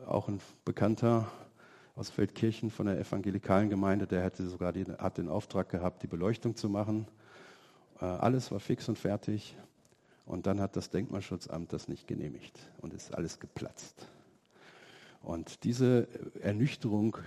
[0.06, 1.30] auch ein Bekannter
[1.96, 6.08] aus Feldkirchen von der evangelikalen Gemeinde, der hätte sogar den, hat den Auftrag gehabt, die
[6.08, 7.06] Beleuchtung zu machen.
[8.00, 9.58] Äh, alles war fix und fertig.
[10.26, 14.08] Und dann hat das Denkmalschutzamt das nicht genehmigt und ist alles geplatzt.
[15.28, 16.08] Und diese
[16.40, 17.18] Ernüchterung,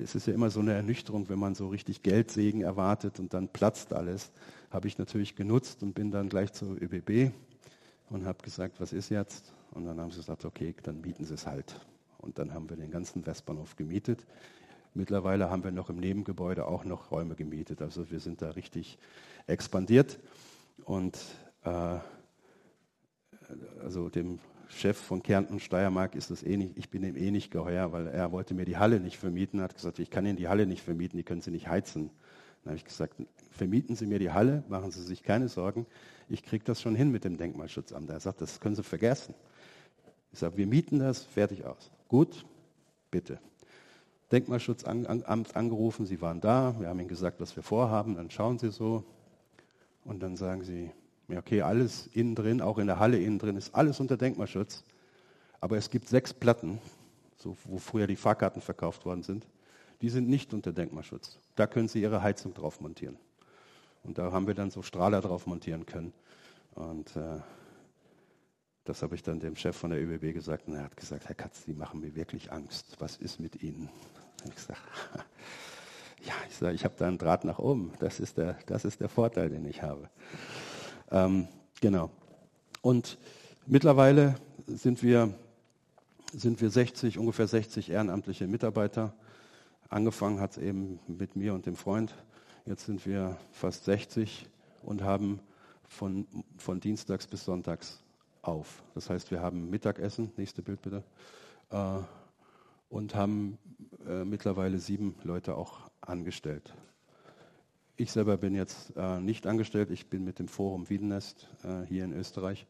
[0.00, 3.48] es ist ja immer so eine Ernüchterung, wenn man so richtig Geldsegen erwartet und dann
[3.48, 4.30] platzt alles,
[4.70, 7.34] habe ich natürlich genutzt und bin dann gleich zur ÖBB
[8.10, 9.52] und habe gesagt, was ist jetzt?
[9.72, 11.84] Und dann haben sie gesagt, okay, dann mieten sie es halt.
[12.18, 14.24] Und dann haben wir den ganzen Westbahnhof gemietet.
[14.94, 17.82] Mittlerweile haben wir noch im Nebengebäude auch noch Räume gemietet.
[17.82, 19.00] Also wir sind da richtig
[19.48, 20.20] expandiert.
[20.84, 21.18] Und
[21.64, 21.98] äh,
[23.82, 27.50] also dem Chef von Kärnten Steiermark ist das eh nicht, ich bin ihm eh nicht
[27.50, 30.48] geheuer, weil er wollte mir die Halle nicht vermieten, hat gesagt, ich kann Ihnen die
[30.48, 32.10] Halle nicht vermieten, die können Sie nicht heizen.
[32.62, 33.14] Dann habe ich gesagt,
[33.50, 35.86] vermieten Sie mir die Halle, machen Sie sich keine Sorgen,
[36.28, 38.08] ich kriege das schon hin mit dem Denkmalschutzamt.
[38.08, 39.34] Er sagt, das können Sie vergessen.
[40.32, 41.90] Ich sage, wir mieten das, fertig aus.
[42.08, 42.44] Gut,
[43.10, 43.38] bitte.
[44.32, 48.70] Denkmalschutzamt angerufen, Sie waren da, wir haben Ihnen gesagt, was wir vorhaben, dann schauen Sie
[48.70, 49.04] so
[50.04, 50.90] und dann sagen Sie,
[51.28, 54.84] ja, okay, alles innen drin, auch in der Halle innen drin, ist alles unter Denkmalschutz.
[55.60, 56.78] Aber es gibt sechs Platten,
[57.36, 59.46] so, wo früher die Fahrkarten verkauft worden sind,
[60.02, 61.38] die sind nicht unter Denkmalschutz.
[61.54, 63.16] Da können Sie Ihre Heizung drauf montieren.
[64.02, 66.12] Und da haben wir dann so Strahler drauf montieren können.
[66.74, 67.40] Und äh,
[68.84, 71.34] das habe ich dann dem Chef von der ÖBB gesagt und er hat gesagt, Herr
[71.34, 72.96] Katz, Sie machen mir wirklich Angst.
[72.98, 73.88] Was ist mit Ihnen?
[74.42, 74.82] Und ich gesagt,
[76.22, 77.92] ja, ich ich habe da einen Draht nach oben.
[77.98, 80.10] Das ist der, das ist der Vorteil, den ich habe.
[81.10, 81.48] Ähm,
[81.80, 82.10] genau.
[82.82, 83.18] Und
[83.66, 84.34] mittlerweile
[84.66, 85.32] sind wir,
[86.32, 89.14] sind wir 60, ungefähr 60 ehrenamtliche Mitarbeiter.
[89.88, 92.14] Angefangen hat es eben mit mir und dem Freund.
[92.66, 94.48] Jetzt sind wir fast 60
[94.82, 95.40] und haben
[95.86, 98.02] von, von Dienstags bis Sonntags
[98.42, 98.82] auf.
[98.94, 101.02] Das heißt, wir haben Mittagessen, nächste Bild bitte,
[101.70, 101.98] äh,
[102.88, 103.58] und haben
[104.06, 106.74] äh, mittlerweile sieben Leute auch angestellt.
[107.96, 112.04] Ich selber bin jetzt äh, nicht angestellt, ich bin mit dem Forum Wiedenest äh, hier
[112.04, 112.66] in Österreich.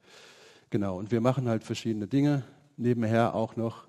[0.69, 2.43] Genau, und wir machen halt verschiedene Dinge.
[2.77, 3.87] Nebenher auch noch,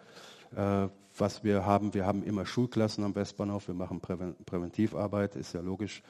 [0.56, 5.54] äh, was wir haben, wir haben immer Schulklassen am Westbahnhof, wir machen Präven Präventivarbeit, ist
[5.54, 6.04] ja logisch,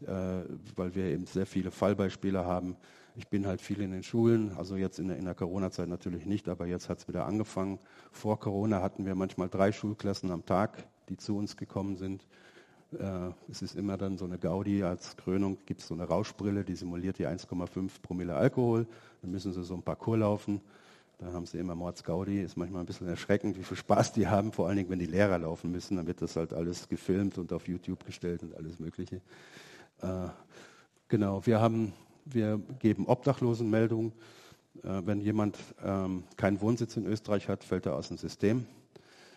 [0.00, 0.44] äh,
[0.76, 2.74] weil wir eben sehr viele Fallbeispiele haben.
[3.16, 6.24] Ich bin halt viel in den Schulen, also jetzt in der, in der Corona-Zeit natürlich
[6.24, 7.80] nicht, aber jetzt hat es wieder angefangen.
[8.12, 12.24] Vor Corona hatten wir manchmal drei Schulklassen am Tag, die zu uns gekommen sind.
[12.98, 16.64] Äh, es ist immer dann so eine Gaudi, als Krönung gibt es so eine Rauschbrille,
[16.64, 18.86] die simuliert die 1,5 Promille Alkohol.
[19.22, 20.60] Dann müssen sie so ein Parcours laufen.
[21.18, 22.40] Da haben sie immer Mords Gaudi.
[22.40, 25.06] Ist manchmal ein bisschen erschreckend, wie viel Spaß die haben, vor allen Dingen, wenn die
[25.06, 25.96] Lehrer laufen müssen.
[25.96, 29.16] Dann wird das halt alles gefilmt und auf YouTube gestellt und alles Mögliche.
[30.00, 30.28] Äh,
[31.08, 31.92] genau, wir haben
[32.24, 34.12] wir geben Obdachlosenmeldungen.
[34.82, 38.66] Äh, wenn jemand ähm, keinen Wohnsitz in Österreich hat, fällt er aus dem System.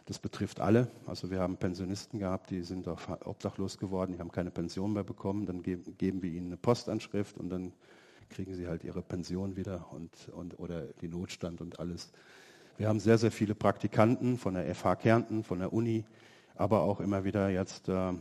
[0.06, 0.90] Das betrifft alle.
[1.06, 5.46] Also wir haben Pensionisten gehabt, die sind obdachlos geworden, die haben keine Pension mehr bekommen.
[5.46, 7.72] Dann geben, wir ihnen eine Postanschrift und dann
[8.30, 12.12] kriegen sie halt ihre Pension wieder und, und, oder die Notstand und alles.
[12.78, 16.04] Wir haben sehr, sehr viele Praktikanten von der FH Kärnten, von der Uni,
[16.56, 18.14] aber auch immer wieder jetzt äh,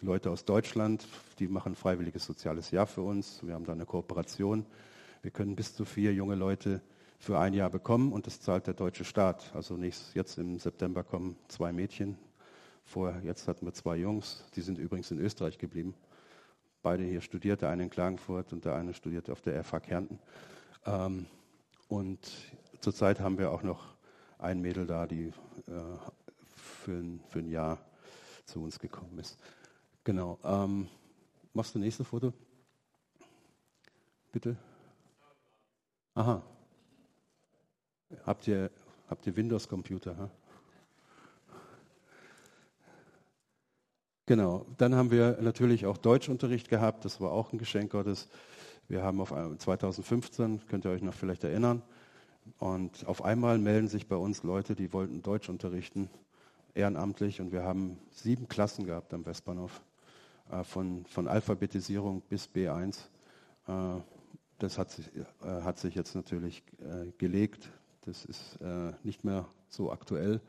[0.00, 1.06] Leute aus Deutschland,
[1.38, 3.40] die machen freiwilliges soziales Jahr für uns.
[3.42, 4.64] Wir haben da eine Kooperation.
[5.22, 6.80] Wir können bis zu vier junge Leute
[7.18, 9.50] für ein Jahr bekommen und das zahlt der deutsche Staat.
[9.54, 12.18] Also nächstes, jetzt im September kommen zwei Mädchen.
[12.84, 15.94] Vorher, jetzt hatten wir zwei Jungs, die sind übrigens in Österreich geblieben.
[16.82, 20.20] Beide hier studiert, der eine in Klagenfurt und der eine studiert auf der FH Kärnten.
[20.84, 21.26] Ähm,
[21.88, 22.30] und
[22.80, 23.96] zurzeit haben wir auch noch
[24.38, 25.32] ein Mädel da, die
[25.66, 25.72] äh,
[26.54, 27.78] für, ein, für ein Jahr
[28.44, 29.38] zu uns gekommen ist.
[30.04, 30.38] Genau.
[30.44, 30.88] Ähm,
[31.52, 32.32] machst du nächste Foto?
[34.30, 34.56] Bitte.
[36.14, 36.42] Aha.
[38.24, 38.70] Habt ihr,
[39.08, 40.16] habt ihr Windows-Computer?
[40.16, 40.30] Ha?
[44.26, 44.66] Genau.
[44.78, 47.04] Dann haben wir natürlich auch Deutschunterricht gehabt.
[47.04, 48.28] Das war auch ein Geschenk Gottes.
[48.88, 51.82] Wir haben auf 2015, könnt ihr euch noch vielleicht erinnern,
[52.58, 56.08] und auf einmal melden sich bei uns Leute, die wollten Deutsch unterrichten,
[56.74, 57.40] ehrenamtlich.
[57.40, 59.82] Und wir haben sieben Klassen gehabt am Westbahnhof.
[60.50, 62.98] Äh, von, von Alphabetisierung bis B1.
[63.66, 64.00] Äh,
[64.58, 66.62] das hat sich, äh, hat sich jetzt natürlich
[67.18, 67.70] gelegt.
[68.06, 68.58] Das ist
[69.02, 70.40] nicht mehr so aktuell.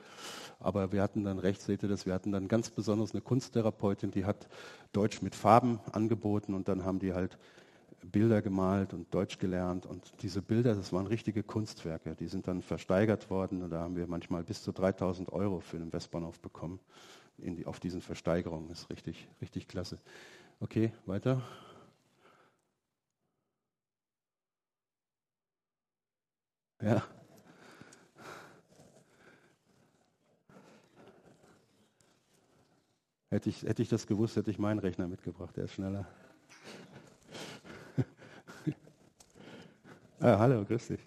[0.60, 4.12] Aber wir hatten dann, rechts seht ihr das, wir hatten dann ganz besonders eine Kunsttherapeutin,
[4.12, 4.48] die hat
[4.94, 7.38] Deutsch mit Farben angeboten und dann haben die halt
[8.04, 9.86] Bilder gemalt und Deutsch gelernt.
[9.86, 12.16] Und diese Bilder, das waren richtige Kunstwerke.
[12.16, 15.78] Die sind dann versteigert worden und da haben wir manchmal bis zu 3000 Euro für
[15.78, 16.80] den Westbahnhof bekommen
[17.38, 18.70] die, auf diesen Versteigerungen.
[18.70, 19.98] Das ist richtig, richtig klasse.
[20.60, 21.42] Okay, weiter.
[26.82, 27.17] Ja.
[33.30, 36.08] Hätte ich, hätte ich das gewusst, hätte ich meinen Rechner mitgebracht, der ist schneller.
[40.20, 41.02] ah, hallo, grüß dich.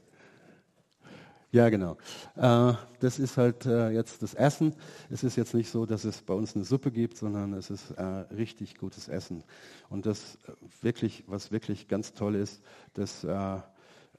[1.51, 1.97] Ja, genau.
[2.37, 4.75] Äh, das ist halt äh, jetzt das Essen.
[5.09, 7.91] Es ist jetzt nicht so, dass es bei uns eine Suppe gibt, sondern es ist
[7.93, 9.43] äh, richtig gutes Essen.
[9.89, 10.39] Und das
[10.83, 12.63] wirklich, was wirklich ganz toll ist,
[12.95, 13.27] dass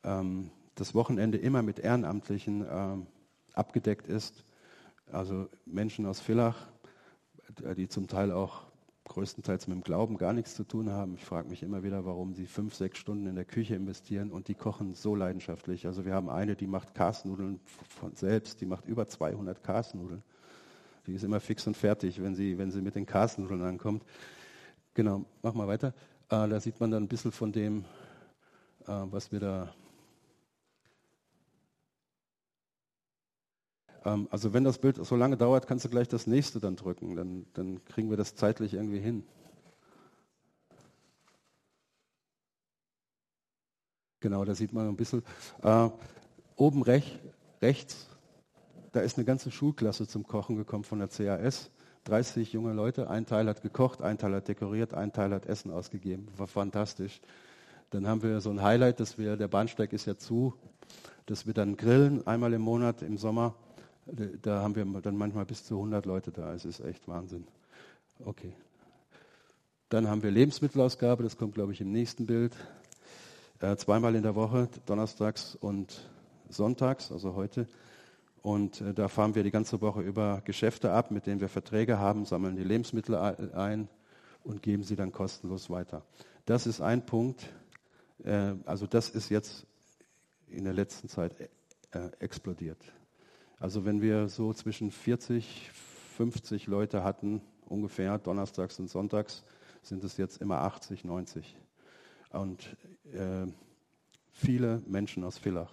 [0.04, 3.08] ähm, das Wochenende immer mit Ehrenamtlichen ähm,
[3.54, 4.44] abgedeckt ist.
[5.12, 6.68] Also Menschen aus Villach,
[7.76, 8.64] die zum Teil auch
[9.06, 11.16] größtenteils mit dem Glauben gar nichts zu tun haben.
[11.16, 14.48] Ich frage mich immer wieder, warum sie fünf, sechs Stunden in der Küche investieren und
[14.48, 15.86] die kochen so leidenschaftlich.
[15.86, 17.60] Also wir haben eine, die macht Karsnudeln
[18.00, 20.24] von selbst, die macht über 200 Karsnudeln.
[21.08, 24.04] Die ist immer fix und fertig, wenn sie, wenn sie mit den Karsnudeln ankommt.
[24.94, 25.94] Genau, mach mal weiter.
[26.30, 27.86] Äh, da sieht man dann ein bisschen von dem,
[28.88, 29.74] äh, was wir da
[34.06, 37.16] Ähm, also wenn das Bild so lange dauert, kannst du gleich das nächste dann drücken.
[37.16, 39.24] Dann, dann kriegen wir das zeitlich irgendwie hin.
[44.20, 45.24] Genau, da sieht man ein bisschen.
[45.64, 45.90] Äh,
[46.56, 47.20] oben rech,
[47.62, 48.08] rechts,
[48.92, 51.72] da ist eine ganze Schulklasse zum Kochen gekommen von der CAS.
[52.06, 53.10] 30 junge Leute.
[53.10, 56.28] Ein Teil hat gekocht, ein Teil hat dekoriert, ein Teil hat Essen ausgegeben.
[56.36, 57.22] War fantastisch.
[57.92, 60.54] Dann haben wir so ein Highlight, dass wir, der Bahnsteig ist ja zu,
[61.26, 63.56] dass wir dann grillen einmal im Monat im Sommer.
[64.06, 66.54] Da haben wir dann manchmal bis zu 100 Leute da.
[66.54, 67.46] Es ist echt Wahnsinn.
[68.26, 68.54] Okay.
[69.90, 72.56] Dann haben wir Lebensmittelausgabe, das kommt, glaube ich, im nächsten Bild.
[73.60, 76.10] Äh, zweimal in der Woche, donnerstags und
[76.50, 77.68] sonntags, also heute.
[78.42, 82.00] Und äh, da fahren wir die ganze Woche über Geschäfte ab, mit denen wir Verträge
[82.00, 83.88] haben, sammeln die Lebensmittel ein
[84.44, 86.04] und geben sie dann kostenlos weiter.
[86.46, 87.50] Das ist ein Punkt.
[88.24, 89.68] Äh, also das ist jetzt
[90.48, 91.36] in der letzten Zeit
[91.92, 92.80] äh, explodiert.
[93.62, 95.70] Also wenn wir so zwischen 40,
[96.18, 99.44] 50 Leute hatten, ungefähr donnerstags und sonntags,
[99.84, 101.56] sind es jetzt immer 80, 90.
[102.32, 102.76] Und
[103.14, 103.46] äh,
[104.32, 105.72] viele Menschen aus Villach,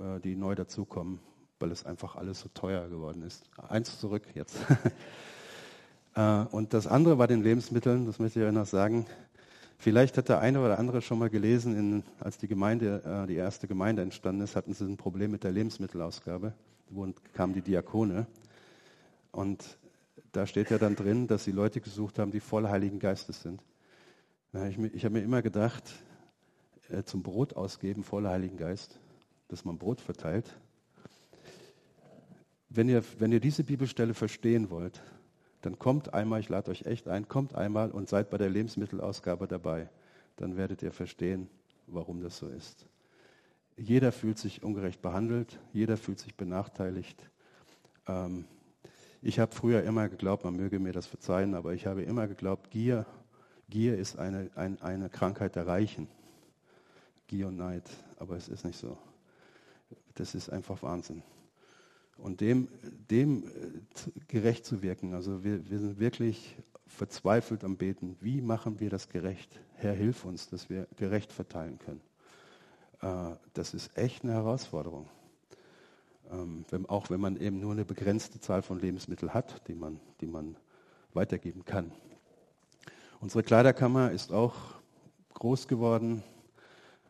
[0.00, 1.20] äh, die neu dazukommen,
[1.58, 3.44] weil es einfach alles so teuer geworden ist.
[3.68, 4.56] Eins zurück jetzt.
[6.14, 9.04] äh, und das andere bei den Lebensmitteln, das möchte ich euch noch sagen.
[9.82, 13.34] Vielleicht hat der eine oder andere schon mal gelesen, in, als die Gemeinde, äh, die
[13.34, 16.52] erste Gemeinde entstanden ist, hatten sie ein Problem mit der Lebensmittelausgabe.
[16.88, 18.28] Wo kamen die Diakone.
[19.32, 19.76] Und
[20.30, 23.60] da steht ja dann drin, dass sie Leute gesucht haben, die voll Heiligen Geistes sind.
[24.68, 25.82] Ich, ich habe mir immer gedacht,
[26.88, 29.00] äh, zum Brot ausgeben, voller Heiligen Geist,
[29.48, 30.46] dass man Brot verteilt.
[32.68, 35.02] Wenn ihr, wenn ihr diese Bibelstelle verstehen wollt,
[35.62, 39.46] dann kommt einmal, ich lade euch echt ein, kommt einmal und seid bei der Lebensmittelausgabe
[39.46, 39.88] dabei.
[40.36, 41.48] Dann werdet ihr verstehen,
[41.86, 42.86] warum das so ist.
[43.76, 47.30] Jeder fühlt sich ungerecht behandelt, jeder fühlt sich benachteiligt.
[48.06, 48.44] Ähm,
[49.22, 52.70] ich habe früher immer geglaubt, man möge mir das verzeihen, aber ich habe immer geglaubt,
[52.70, 53.06] Gier,
[53.70, 56.08] Gier ist eine, ein, eine Krankheit der Reichen.
[57.28, 58.98] Gier und Neid, aber es ist nicht so.
[60.14, 61.22] Das ist einfach Wahnsinn.
[62.22, 62.68] Und dem,
[63.10, 63.48] dem äh,
[64.28, 66.56] gerecht zu wirken, also wir, wir sind wirklich
[66.86, 68.16] verzweifelt am Beten.
[68.20, 69.60] Wie machen wir das gerecht?
[69.74, 72.00] Herr, hilf uns, dass wir gerecht verteilen können.
[73.00, 75.08] Äh, das ist echt eine Herausforderung.
[76.30, 80.28] Ähm, auch wenn man eben nur eine begrenzte Zahl von Lebensmitteln hat, die man, die
[80.28, 80.56] man
[81.14, 81.90] weitergeben kann.
[83.20, 84.54] Unsere Kleiderkammer ist auch
[85.34, 86.22] groß geworden.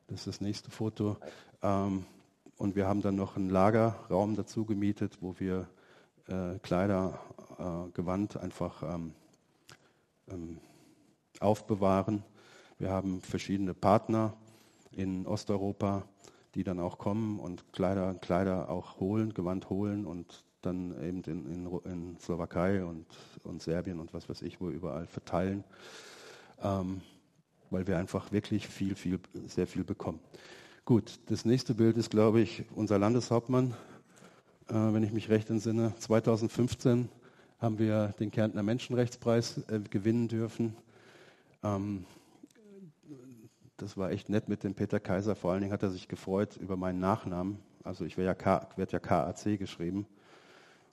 [0.07, 1.19] Das ist das nächste Foto.
[1.63, 2.07] Ähm,
[2.59, 5.69] und wir haben dann noch einen Lagerraum dazu gemietet, wo wir
[6.29, 7.19] äh, Kleider,
[7.59, 9.15] äh, Gewand einfach ähm,
[10.29, 10.59] ähm,
[11.41, 12.23] aufbewahren.
[12.79, 14.35] Wir haben verschiedene Partner
[14.93, 16.05] in Osteuropa,
[16.55, 21.47] die dann auch kommen und Kleider, Kleider auch holen, Gewand holen und dann eben in,
[21.47, 23.07] in, in Slowakei und,
[23.43, 25.65] und, Serbien und was weiß ich, wo überall verteilen,
[26.63, 27.01] ähm,
[27.71, 30.21] weil wir einfach wirklich viel, viel, sehr viel bekommen.
[30.85, 33.73] Gut, das nächste Bild ist, glaube ich, unser Landeshauptmann,
[34.69, 35.95] äh, wenn ich mich recht entsinne.
[35.97, 37.09] 2015
[37.61, 40.77] haben wir den Kärntner Menschenrechtspreis äh, gewinnen dürfen.
[41.63, 42.05] Ähm,
[43.77, 45.37] das war echt nett mit dem Peter Kaiser.
[45.37, 47.61] Vor allen Dingen hat er sich gefreut über meinen Nachnamen.
[47.85, 50.05] Also ich werde ja, werd ja KAC geschrieben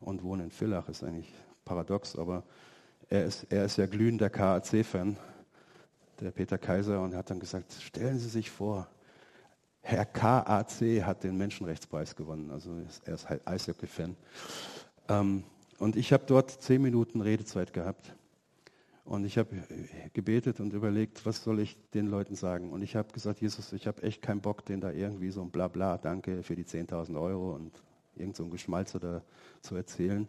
[0.01, 0.87] und wohne in Villach.
[0.87, 1.33] Ist eigentlich
[1.65, 2.43] paradox, aber
[3.09, 5.17] er ist, er ist ja glühender KAC-Fan,
[6.19, 8.87] der Peter Kaiser, und hat dann gesagt, stellen Sie sich vor,
[9.81, 12.51] Herr KAC hat den Menschenrechtspreis gewonnen.
[12.51, 12.71] Also
[13.05, 14.15] er ist halt Eishockey-Fan.
[15.07, 15.43] Ähm,
[15.79, 18.13] und ich habe dort zehn Minuten Redezeit gehabt.
[19.05, 19.49] Und ich habe
[20.13, 22.71] gebetet und überlegt, was soll ich den Leuten sagen.
[22.71, 25.49] Und ich habe gesagt, Jesus, ich habe echt keinen Bock, denen da irgendwie so ein
[25.49, 27.71] Blabla, danke für die 10.000 Euro und
[28.15, 29.23] irgend so ein Geschmalzer da
[29.61, 30.27] zu erzählen.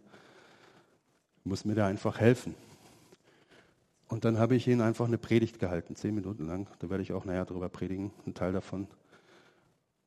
[1.40, 2.54] Ich muss mir da einfach helfen.
[4.08, 6.66] Und dann habe ich ihnen einfach eine Predigt gehalten, zehn Minuten lang.
[6.78, 8.88] Da werde ich auch nachher drüber predigen, ein Teil davon.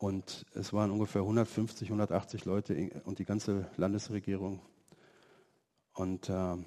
[0.03, 4.59] Und es waren ungefähr 150, 180 Leute und die ganze Landesregierung.
[5.93, 6.57] Und äh,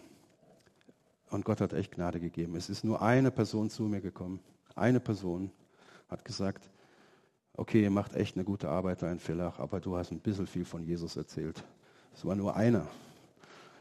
[1.29, 2.57] und Gott hat echt Gnade gegeben.
[2.57, 4.41] Es ist nur eine Person zu mir gekommen.
[4.75, 5.51] Eine Person
[6.09, 6.71] hat gesagt,
[7.53, 10.47] okay, ihr macht echt eine gute Arbeit da in Villach, aber du hast ein bisschen
[10.47, 11.63] viel von Jesus erzählt.
[12.15, 12.89] Es war nur einer.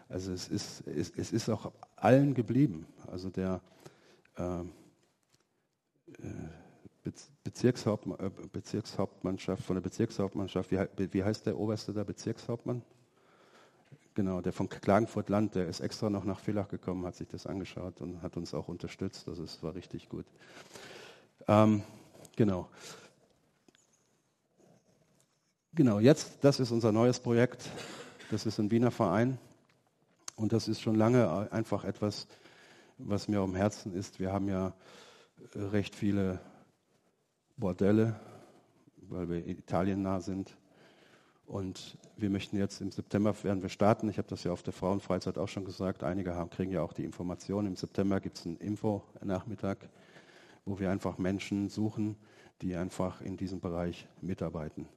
[0.09, 2.87] Also es ist, es, es ist auch allen geblieben.
[3.07, 3.61] Also der
[4.35, 4.65] äh, äh
[7.43, 12.81] Bezirkshaupt, äh, Bezirkshauptmannschaft, von der Bezirkshauptmannschaft, wie, wie heißt der Oberste da, Bezirkshauptmann?
[14.15, 17.45] Genau, der von Klagenfurt Land, der ist extra noch nach Villach gekommen, hat sich das
[17.45, 19.27] angeschaut und hat uns auch unterstützt.
[19.27, 20.25] Also es war richtig gut.
[21.47, 21.83] Ähm,
[22.35, 22.69] genau.
[25.73, 27.69] Genau, jetzt, das ist unser neues Projekt.
[28.31, 29.37] Das ist ein Wiener Verein.
[30.37, 32.27] Und das ist schon lange einfach etwas,
[32.97, 34.19] was mir am Herzen ist.
[34.19, 34.73] Wir haben ja
[35.53, 36.39] recht viele
[37.57, 38.19] Bordelle,
[39.09, 40.55] weil wir Italien nah sind.
[41.47, 44.09] Und wir möchten jetzt im September werden wir starten.
[44.09, 46.03] Ich habe das ja auf der Frauenfreizeit auch schon gesagt.
[46.03, 47.67] Einige haben, kriegen ja auch die Informationen.
[47.67, 49.89] Im September gibt es einen Info-Nachmittag,
[50.65, 52.15] wo wir einfach Menschen suchen,
[52.61, 54.87] die einfach in diesem Bereich mitarbeiten.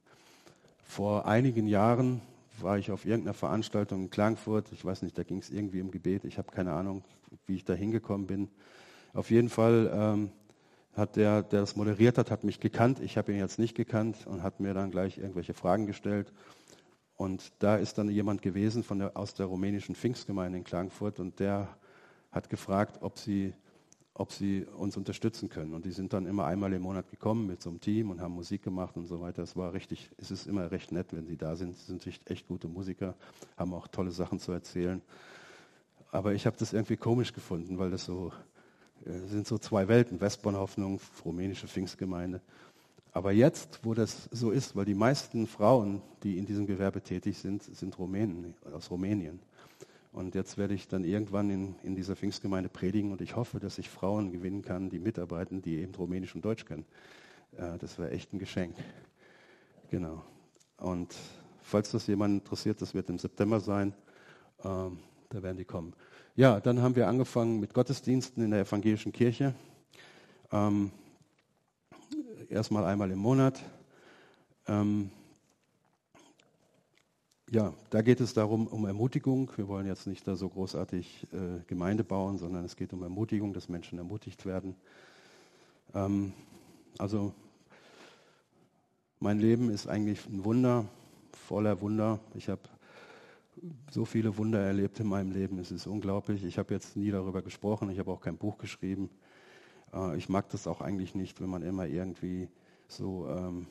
[0.83, 2.21] Vor einigen Jahren
[2.59, 4.71] war ich auf irgendeiner Veranstaltung in Klagenfurt.
[4.71, 6.25] Ich weiß nicht, da ging es irgendwie um Gebet.
[6.25, 7.03] Ich habe keine Ahnung,
[7.45, 8.49] wie ich da hingekommen bin.
[9.13, 10.31] Auf jeden Fall ähm,
[10.99, 12.99] hat der, der das moderiert hat, hat mich gekannt.
[12.99, 16.31] Ich habe ihn jetzt nicht gekannt und hat mir dann gleich irgendwelche Fragen gestellt.
[17.15, 21.39] Und da ist dann jemand gewesen von der, aus der rumänischen Pfingstgemeinde in Klagenfurt und
[21.39, 21.67] der
[22.31, 23.53] hat gefragt, ob sie,
[24.13, 25.73] ob sie uns unterstützen können.
[25.73, 28.33] Und die sind dann immer einmal im Monat gekommen mit so einem Team und haben
[28.33, 29.43] Musik gemacht und so weiter.
[29.43, 31.75] Es war richtig, es ist immer recht nett, wenn sie da sind.
[31.75, 33.15] Sie sind echt gute Musiker,
[33.57, 35.01] haben auch tolle Sachen zu erzählen.
[36.11, 38.31] Aber ich habe das irgendwie komisch gefunden, weil das so,
[39.09, 42.41] äh, sind so zwei Welten, Westborn-Hoffnung, rumänische Pfingstgemeinde.
[43.11, 47.39] Aber jetzt, wo das so ist, weil die meisten Frauen, die in diesem Gewerbe tätig
[47.39, 49.39] sind, sind Rumänen, aus Rumänien.
[50.11, 53.77] Und jetzt werde ich dann irgendwann in, in dieser Pfingstgemeinde predigen und ich hoffe, dass
[53.77, 56.85] ich Frauen gewinnen kann, die mitarbeiten, die eben Rumänisch und Deutsch können.
[57.57, 58.75] Äh, das wäre echt ein Geschenk.
[59.89, 60.23] Genau.
[60.77, 61.15] Und
[61.61, 63.93] falls das jemand interessiert, das wird im September sein,
[64.63, 65.93] ähm, da werden die kommen.
[66.35, 69.53] Ja, dann haben wir angefangen mit Gottesdiensten in der evangelischen Kirche.
[70.51, 70.91] Ähm,
[72.49, 73.61] erstmal einmal im Monat.
[74.67, 75.11] Ähm,
[77.49, 79.51] ja, da geht es darum, um Ermutigung.
[79.55, 83.53] Wir wollen jetzt nicht da so großartig äh, Gemeinde bauen, sondern es geht um Ermutigung,
[83.53, 84.75] dass Menschen ermutigt werden.
[85.93, 86.31] Ähm,
[86.99, 87.33] also
[89.19, 90.85] mein Leben ist eigentlich ein Wunder,
[91.47, 92.19] voller Wunder.
[92.35, 92.61] Ich habe
[93.91, 95.59] so viele Wunder erlebt in meinem Leben.
[95.59, 96.43] Es ist unglaublich.
[96.43, 97.89] Ich habe jetzt nie darüber gesprochen.
[97.89, 99.09] Ich habe auch kein Buch geschrieben.
[99.93, 102.49] Äh, ich mag das auch eigentlich nicht, wenn man immer irgendwie
[102.87, 103.67] so ähm,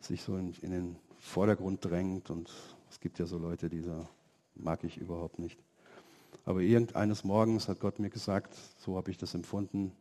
[0.00, 2.30] sich so in, in, den Vordergrund drängt.
[2.30, 2.50] Und
[2.90, 4.08] es gibt ja so Leute, die da
[4.54, 5.58] mag ich überhaupt nicht.
[6.44, 9.92] Aber irgendeines Morgens hat Gott mir gesagt, so habe ich das empfunden,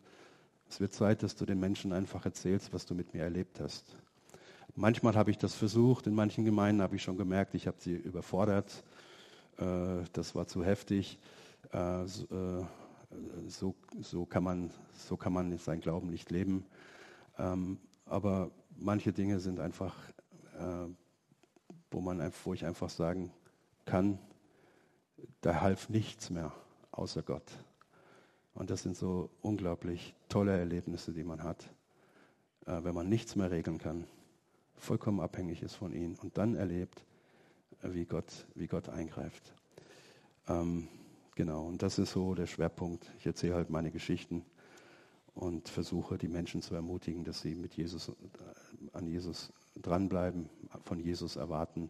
[0.69, 3.95] es wird Zeit, dass du den Menschen einfach erzählst, was du mit mir erlebt hast.
[4.80, 7.96] Manchmal habe ich das versucht, in manchen Gemeinden habe ich schon gemerkt, ich habe sie
[7.96, 8.84] überfordert,
[9.58, 11.18] äh, das war zu heftig.
[11.74, 12.06] Äh, äh,
[13.48, 16.63] so, so, kann man, so kann man seinen Glauben nicht leben.
[17.40, 19.96] Ähm, aber manche Dinge sind einfach,
[21.90, 23.32] wo, man, wo ich einfach sagen
[23.86, 24.20] kann,
[25.42, 26.52] da half nichts mehr
[26.92, 27.52] außer Gott.
[28.54, 31.68] Und das sind so unglaublich tolle Erlebnisse, die man hat,
[32.66, 34.06] wenn man nichts mehr regeln kann
[34.78, 37.06] vollkommen abhängig ist von ihm und dann erlebt,
[37.82, 39.54] wie Gott, wie Gott eingreift.
[40.48, 40.88] Ähm,
[41.36, 43.12] genau, und das ist so der Schwerpunkt.
[43.20, 44.46] Ich erzähle halt meine Geschichten
[45.36, 48.13] und versuche die Menschen zu ermutigen, dass sie mit Jesus, äh,
[48.94, 50.50] an Jesus dranbleiben,
[50.84, 51.90] von Jesus erwarten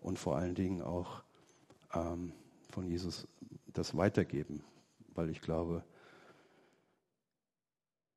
[0.00, 1.22] und vor allen Dingen auch
[1.94, 2.32] ähm,
[2.70, 3.28] von Jesus
[3.72, 4.64] das weitergeben,
[5.14, 5.84] weil ich glaube,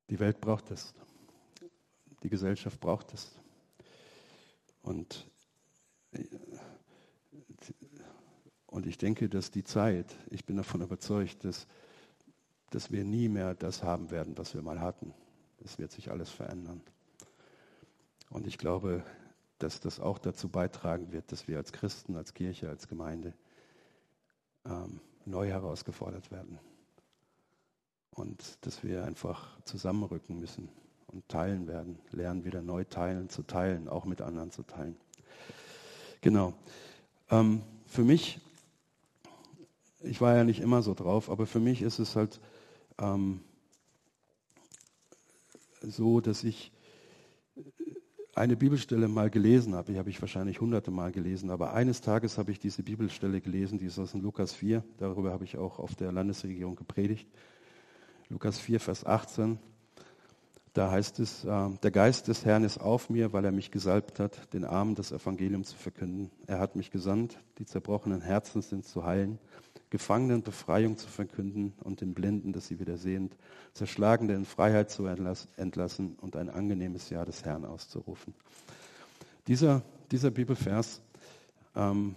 [0.08, 0.94] die Welt braucht es,
[2.22, 3.32] die Gesellschaft braucht es.
[4.86, 5.28] Und,
[8.66, 11.66] und ich denke, dass die Zeit, ich bin davon überzeugt, dass,
[12.70, 15.12] dass wir nie mehr das haben werden, was wir mal hatten.
[15.64, 16.82] Es wird sich alles verändern.
[18.30, 19.02] Und ich glaube,
[19.58, 23.34] dass das auch dazu beitragen wird, dass wir als Christen, als Kirche, als Gemeinde
[24.66, 26.60] ähm, neu herausgefordert werden.
[28.10, 30.70] Und dass wir einfach zusammenrücken müssen
[31.06, 34.96] und teilen werden, lernen wieder neu teilen, zu teilen, auch mit anderen zu teilen.
[36.20, 36.54] Genau.
[37.30, 38.40] Ähm, für mich,
[40.02, 42.40] ich war ja nicht immer so drauf, aber für mich ist es halt
[42.98, 43.40] ähm,
[45.80, 46.72] so, dass ich
[48.34, 52.36] eine Bibelstelle mal gelesen habe, die habe ich wahrscheinlich hunderte Mal gelesen, aber eines Tages
[52.36, 55.94] habe ich diese Bibelstelle gelesen, die ist aus Lukas 4, darüber habe ich auch auf
[55.94, 57.26] der Landesregierung gepredigt.
[58.28, 59.58] Lukas 4, Vers 18.
[60.76, 64.20] Da heißt es, äh, der Geist des Herrn ist auf mir, weil er mich gesalbt
[64.20, 66.30] hat, den Armen das Evangelium zu verkünden.
[66.46, 69.38] Er hat mich gesandt, die zerbrochenen Herzen sind zu heilen,
[69.88, 73.38] Gefangenen Befreiung zu verkünden und den Blinden, dass sie wieder sehend,
[73.72, 78.34] Zerschlagene in Freiheit zu entlassen und ein angenehmes Jahr des Herrn auszurufen.
[79.46, 81.00] Dieser, dieser Bibelvers,
[81.74, 82.16] ähm,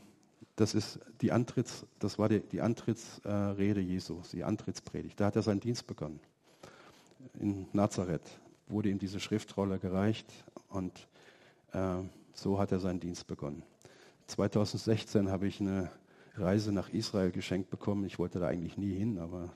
[0.57, 5.17] das ist die Antritts, das war die, die Antrittsrede Jesu, die Antrittspredigt.
[5.17, 6.19] Da hat er seinen Dienst begonnen
[7.39, 8.39] in Nazareth
[8.69, 10.31] wurde ihm diese Schriftrolle gereicht
[10.69, 11.07] und
[11.73, 11.97] äh,
[12.33, 13.63] so hat er seinen Dienst begonnen.
[14.27, 15.91] 2016 habe ich eine
[16.35, 18.05] Reise nach Israel geschenkt bekommen.
[18.05, 19.53] Ich wollte da eigentlich nie hin, aber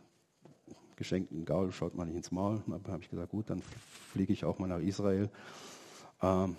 [0.96, 2.62] geschenkten Gaul schaut man nicht ins Maul.
[2.84, 3.62] Da habe ich gesagt, gut, dann
[4.12, 5.30] fliege ich auch mal nach Israel.
[6.22, 6.56] Ähm,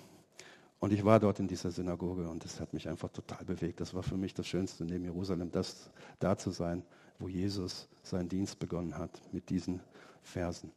[0.80, 3.80] Und ich war dort in dieser Synagoge und das hat mich einfach total bewegt.
[3.80, 6.82] Das war für mich das Schönste neben Jerusalem, das da zu sein,
[7.18, 9.80] wo Jesus seinen Dienst begonnen hat mit diesen
[10.22, 10.72] Versen.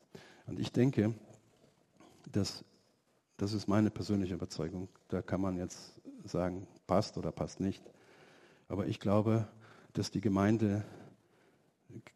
[0.45, 1.13] Und ich denke,
[2.31, 2.63] dass
[3.37, 4.89] das ist meine persönliche Überzeugung.
[5.09, 5.93] Da kann man jetzt
[6.25, 7.83] sagen, passt oder passt nicht.
[8.67, 9.47] Aber ich glaube,
[9.93, 10.83] dass die Gemeinde,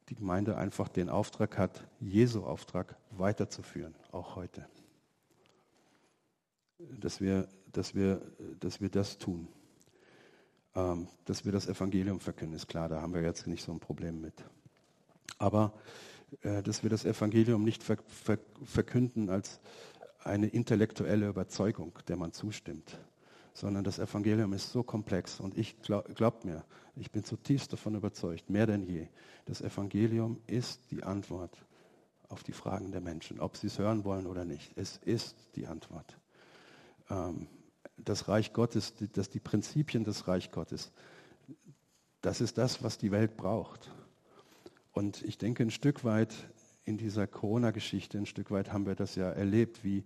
[0.10, 4.68] die Gemeinde einfach den Auftrag hat, Jesu Auftrag weiterzuführen, auch heute.
[6.80, 8.22] Dass wir, dass wir,
[8.60, 9.48] dass wir das tun.
[10.74, 13.80] Ähm, dass wir das Evangelium verkünden, ist klar, da haben wir jetzt nicht so ein
[13.80, 14.34] Problem mit.
[15.38, 15.74] Aber
[16.42, 19.60] äh, dass wir das Evangelium nicht ver ver verkünden als
[20.24, 22.98] eine intellektuelle Überzeugung, der man zustimmt,
[23.54, 26.64] sondern das Evangelium ist so komplex und ich glaube glaub mir,
[26.96, 29.08] ich bin zutiefst davon überzeugt, mehr denn je,
[29.46, 31.66] das Evangelium ist die Antwort
[32.30, 34.72] auf die Fragen der Menschen, ob sie es hören wollen oder nicht.
[34.76, 36.18] Es ist die Antwort.
[37.10, 37.48] Ähm,
[37.98, 40.92] das Reich Gottes, das, die Prinzipien des Reich Gottes,
[42.22, 43.92] das ist das, was die Welt braucht.
[44.92, 46.34] Und ich denke, ein Stück weit
[46.86, 50.04] in dieser Corona-Geschichte, ein Stück weit haben wir das ja erlebt, wie,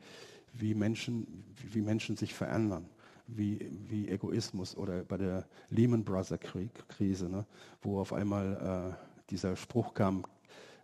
[0.53, 2.86] wie, Menschen, wie Menschen sich verändern,
[3.28, 7.45] wie, wie Egoismus oder bei der Lehman Brothers-Krise, ne,
[7.82, 10.26] wo auf einmal äh, dieser Spruch kam,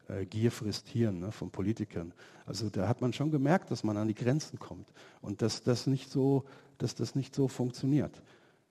[0.08, 2.14] äh, Gier frisst Hirn ne, von Politikern.
[2.46, 5.88] Also da hat man schon gemerkt, dass man an die Grenzen kommt und dass das
[5.88, 6.46] nicht so,
[6.78, 8.22] dass das nicht so funktioniert.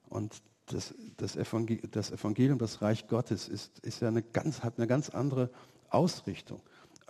[0.08, 4.78] Und das, das, Evangelium, das Evangelium, das Reich Gottes ist, ist ja eine ganz, hat
[4.78, 5.50] eine ganz andere
[5.88, 6.60] Ausrichtung.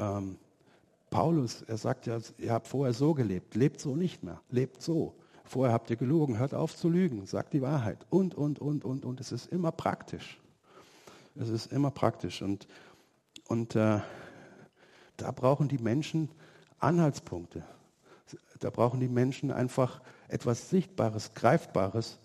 [0.00, 0.38] Ähm,
[1.10, 5.14] Paulus, er sagt ja, ihr habt vorher so gelebt, lebt so nicht mehr, lebt so.
[5.44, 9.04] Vorher habt ihr gelogen, hört auf zu lügen, sagt die Wahrheit und, und, und, und,
[9.04, 9.20] und.
[9.20, 10.40] Es ist immer praktisch.
[11.34, 12.40] Es ist immer praktisch.
[12.40, 12.68] Und,
[13.48, 14.00] und äh,
[15.16, 16.30] da brauchen die Menschen
[16.78, 17.64] Anhaltspunkte.
[18.60, 22.20] Da brauchen die Menschen einfach etwas Sichtbares, Greifbares,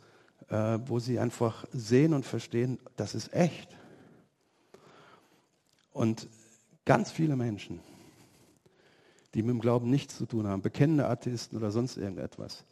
[0.49, 3.75] äh, wo sie einfach sehen und verstehen, das ist echt.
[5.91, 6.27] Und
[6.85, 7.79] Ganz viele Menschen,
[9.33, 12.63] die mit dem Glauben nichts zu tun haben, bekennende Atheisten oder sonst irgendetwas,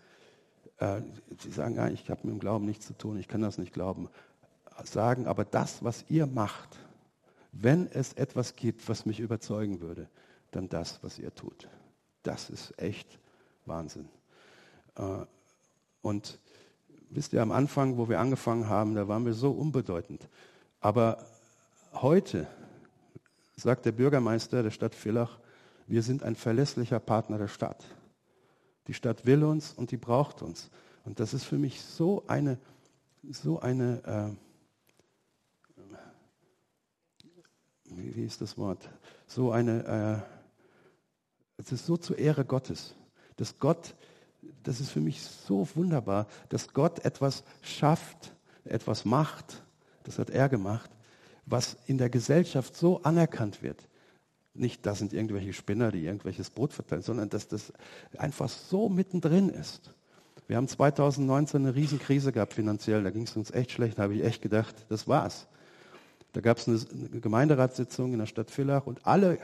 [0.78, 1.02] äh,
[1.40, 3.74] sie sagen, ja, ich habe mit dem Glauben nichts zu tun, ich kann das nicht
[3.74, 4.10] glauben,
[4.84, 6.78] sagen aber das, was ihr macht,
[7.52, 10.10] wenn es etwas gibt, was mich überzeugen würde,
[10.52, 11.68] dann das, was ihr tut.
[12.24, 13.20] Das ist echt
[13.66, 14.10] Wahnsinn.
[14.96, 15.26] Äh,
[16.02, 16.40] und
[17.10, 20.28] wisst ihr, am Anfang, wo wir angefangen haben, da waren wir so unbedeutend.
[20.80, 21.26] Aber
[21.94, 22.48] heute
[23.56, 25.40] sagt der Bürgermeister der Stadt Villach,
[25.88, 27.84] wir sind ein verlässlicher Partner der Stadt.
[28.88, 30.70] Die Stadt will uns und die braucht uns.
[31.06, 32.58] Und das ist für mich so eine,
[33.30, 34.36] so eine,
[35.78, 35.84] äh,
[37.86, 38.90] wie, wie, ist das Wort?
[39.28, 42.96] So eine, äh, es ist so zur Ehre Gottes,
[43.36, 43.96] dass Gott,
[44.64, 48.34] das ist für mich so wunderbar, dass Gott etwas schafft,
[48.66, 49.64] etwas macht,
[50.04, 50.90] das hat er gemacht,
[51.46, 53.88] was in der Gesellschaft so anerkannt wird.
[54.54, 57.74] Nicht, das sind irgendwelche Spinner, die irgendwelches Brot verteilen, sondern dass das
[58.18, 59.94] einfach so mittendrin ist.
[60.48, 64.16] Wir haben 2019 eine Riesenkrise gehabt finanziell, da ging es uns echt schlecht, da habe
[64.16, 65.48] ich echt gedacht, das war's.
[66.34, 66.80] Da gab es eine
[67.20, 69.40] Gemeinderatssitzung in der Stadt Villach und alle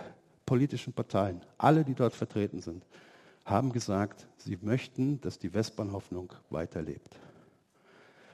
[0.45, 2.85] politischen Parteien, alle, die dort vertreten sind,
[3.45, 7.15] haben gesagt, sie möchten, dass die Westbahnhoffnung weiterlebt.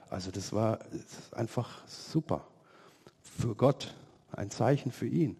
[0.09, 2.47] Also das war das einfach super
[3.37, 3.93] für Gott,
[4.31, 5.37] ein Zeichen für ihn.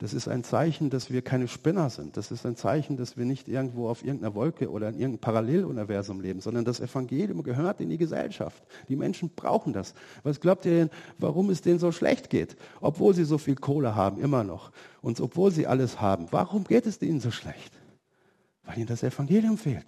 [0.00, 2.16] Das ist ein Zeichen, dass wir keine Spinner sind.
[2.16, 6.22] Das ist ein Zeichen, dass wir nicht irgendwo auf irgendeiner Wolke oder in irgendeinem Paralleluniversum
[6.22, 8.62] leben, sondern das Evangelium gehört in die Gesellschaft.
[8.88, 9.92] Die Menschen brauchen das.
[10.22, 12.56] Was glaubt ihr denn, warum es denen so schlecht geht?
[12.80, 14.72] Obwohl sie so viel Kohle haben, immer noch.
[15.02, 16.28] Und obwohl sie alles haben.
[16.30, 17.74] Warum geht es ihnen so schlecht?
[18.64, 19.86] Weil ihnen das Evangelium fehlt.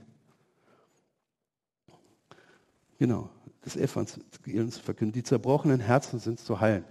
[2.99, 3.31] Genau,
[3.63, 5.15] das Evangelium zu verkünden.
[5.15, 6.85] Die zerbrochenen Herzen sind zu heilen.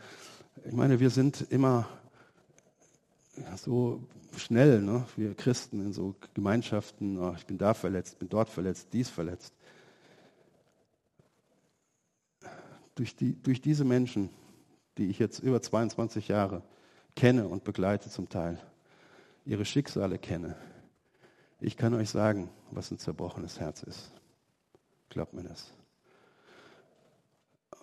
[0.65, 1.87] Ich meine, wir sind immer
[3.55, 4.01] so
[4.37, 5.05] schnell, ne?
[5.15, 9.53] wir Christen in so Gemeinschaften, oh, ich bin da verletzt, bin dort verletzt, dies verletzt.
[12.95, 14.29] Durch, die, durch diese Menschen,
[14.97, 16.63] die ich jetzt über 22 Jahre
[17.15, 18.59] kenne und begleite zum Teil,
[19.45, 20.55] ihre Schicksale kenne,
[21.59, 24.11] ich kann euch sagen, was ein zerbrochenes Herz ist.
[25.09, 25.71] Glaubt mir das.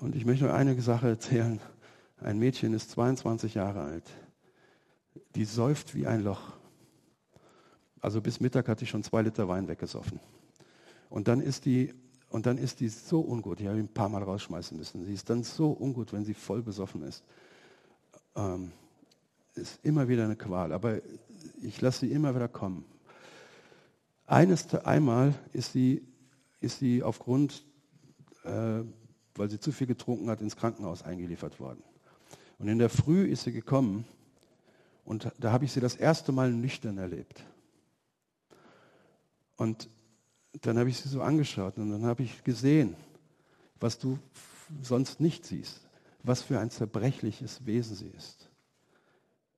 [0.01, 1.61] Und ich möchte nur eine Sache erzählen.
[2.21, 4.11] Ein Mädchen ist 22 Jahre alt.
[5.35, 6.53] Die säuft wie ein Loch.
[8.01, 10.21] Also bis Mittag hat sie schon zwei Liter Wein weggesoffen.
[11.11, 11.95] Und dann ist die,
[12.29, 13.61] und dann ist die so ungut.
[13.61, 15.05] Ich habe ihn ein paar Mal rausschmeißen müssen.
[15.05, 17.25] Sie ist dann so ungut, wenn sie voll besoffen ist.
[18.37, 18.73] Ähm,
[19.55, 20.73] ist immer wieder eine Qual.
[20.73, 21.01] Aber
[21.63, 22.85] ich lasse sie immer wieder kommen.
[24.27, 26.07] Eines, einmal ist sie,
[26.61, 27.65] ist sie aufgrund
[28.45, 28.83] äh,
[29.39, 31.83] weil sie zu viel getrunken hat, ins Krankenhaus eingeliefert worden.
[32.59, 34.05] Und in der Früh ist sie gekommen
[35.05, 37.45] und da habe ich sie das erste Mal nüchtern erlebt.
[39.57, 39.89] Und
[40.61, 42.97] dann habe ich sie so angeschaut und dann habe ich gesehen,
[43.81, 44.19] was du
[44.83, 45.81] sonst nicht siehst,
[46.23, 48.49] was für ein zerbrechliches Wesen sie ist.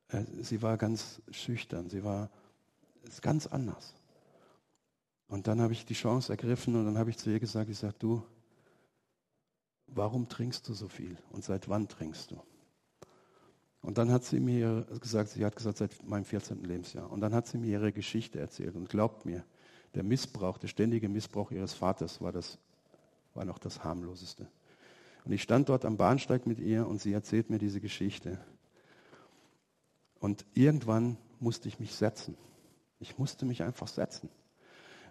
[0.08, 2.30] Äh, sie war ganz schüchtern, sie war
[3.20, 3.94] ganz anders.
[5.28, 7.78] Und dann habe ich die Chance ergriffen und dann habe ich zu ihr gesagt, ich
[7.78, 8.22] sage, du,
[9.86, 12.42] warum trinkst du so viel und seit wann trinkst du?
[13.82, 16.62] Und dann hat sie mir gesagt, sie hat gesagt, seit meinem 14.
[16.64, 17.10] Lebensjahr.
[17.10, 19.44] Und dann hat sie mir ihre Geschichte erzählt und glaubt mir,
[19.94, 22.58] der Missbrauch, der ständige Missbrauch ihres Vaters war, das,
[23.34, 24.46] war noch das harmloseste.
[25.24, 28.38] Und ich stand dort am Bahnsteig mit ihr und sie erzählt mir diese Geschichte.
[30.18, 32.36] Und irgendwann musste ich mich setzen.
[32.98, 34.28] Ich musste mich einfach setzen.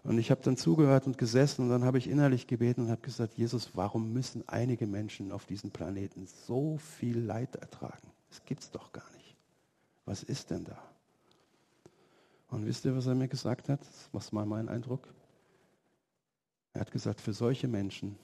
[0.03, 3.01] Und ich habe dann zugehört und gesessen und dann habe ich innerlich gebeten und habe
[3.01, 8.07] gesagt, Jesus, warum müssen einige Menschen auf diesem Planeten so viel Leid ertragen?
[8.29, 9.35] Das gibt es doch gar nicht.
[10.05, 10.81] Was ist denn da?
[12.49, 13.79] Und wisst ihr, was er mir gesagt hat?
[14.11, 15.07] Was war mein Eindruck?
[16.73, 18.17] Er hat gesagt, für solche Menschen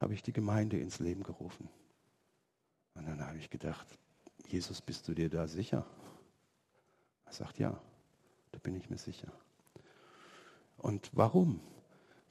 [0.00, 1.68] habe ich die Gemeinde ins Leben gerufen.
[2.94, 3.86] Und dann habe ich gedacht,
[4.46, 5.86] Jesus, bist du dir da sicher?
[7.26, 7.78] Er sagt, ja,
[8.50, 9.32] da bin ich mir sicher.
[10.78, 11.60] Und warum?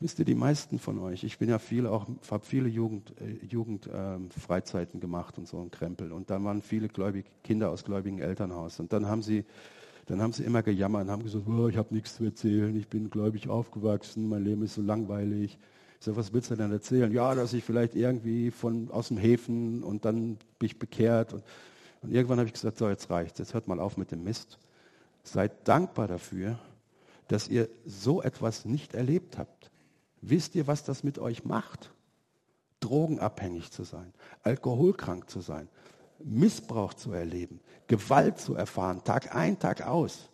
[0.02, 3.46] Wisst ihr, die meisten von euch, ich bin ja viel auch, habe viele Jugend, äh,
[3.46, 6.14] Jugendfreizeiten ähm, gemacht und so ein Krempel.
[6.14, 8.80] Und da waren viele gläubig, Kinder aus gläubigen Elternhaus.
[8.80, 9.44] Und dann haben sie,
[10.06, 12.88] dann haben sie immer gejammert und haben gesagt, oh, ich habe nichts zu erzählen, ich
[12.88, 15.60] bin gläubig aufgewachsen, mein Leben ist so langweilig.
[16.00, 17.12] Ich sage, was willst du denn erzählen?
[17.12, 21.34] Ja, dass ich vielleicht irgendwie von aus dem Häfen und dann bin ich bekehrt.
[21.34, 21.44] Und,
[22.04, 24.60] und irgendwann habe ich gesagt, so jetzt reicht's, jetzt hört mal auf mit dem Mist.
[25.24, 26.58] Seid dankbar dafür,
[27.28, 29.69] dass ihr so etwas nicht erlebt habt.
[30.22, 31.92] Wisst ihr, was das mit euch macht?
[32.80, 34.14] Drogenabhängig zu sein,
[34.44, 35.68] alkoholkrank zu sein,
[36.24, 40.30] Missbrauch zu erleben, Gewalt zu erfahren, Tag ein, Tag aus.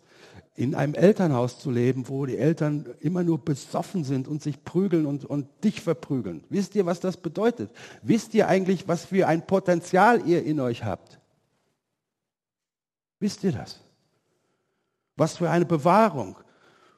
[0.54, 5.04] In einem Elternhaus zu leben, wo die Eltern immer nur besoffen sind und sich prügeln
[5.04, 6.44] und, und dich verprügeln.
[6.48, 7.70] Wisst ihr, was das bedeutet?
[8.02, 11.20] Wisst ihr eigentlich, was für ein Potenzial ihr in euch habt?
[13.20, 13.80] Wisst ihr das?
[15.16, 16.36] Was für eine Bewahrung.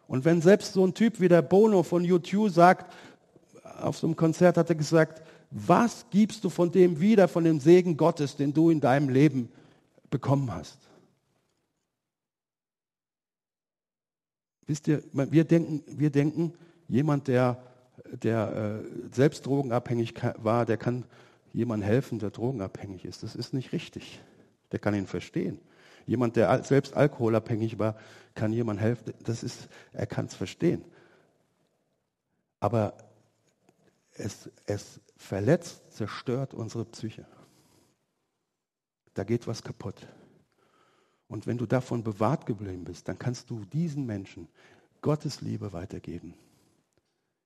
[0.08, 2.92] Und wenn selbst so ein Typ wie der Bono von YouTube sagt,
[3.80, 7.60] auf so einem Konzert hat er gesagt, was gibst du von dem wieder, von dem
[7.60, 9.50] Segen Gottes, den du in deinem Leben
[10.10, 10.78] bekommen hast?
[14.66, 16.54] Wisst ihr, wir denken, wir denken
[16.88, 17.62] jemand, der,
[18.10, 21.04] der äh, selbst drogenabhängig war, der kann
[21.52, 23.22] jemandem helfen, der drogenabhängig ist.
[23.22, 24.20] Das ist nicht richtig.
[24.72, 25.58] Der kann ihn verstehen.
[26.08, 27.94] Jemand, der selbst alkoholabhängig war,
[28.34, 29.12] kann jemand helfen.
[29.22, 30.82] Das ist, er kann es verstehen.
[32.60, 32.96] Aber
[34.14, 37.26] es, es verletzt, zerstört unsere Psyche.
[39.12, 40.08] Da geht was kaputt.
[41.28, 44.48] Und wenn du davon bewahrt geblieben bist, dann kannst du diesen Menschen
[45.02, 46.32] Gottes Liebe weitergeben,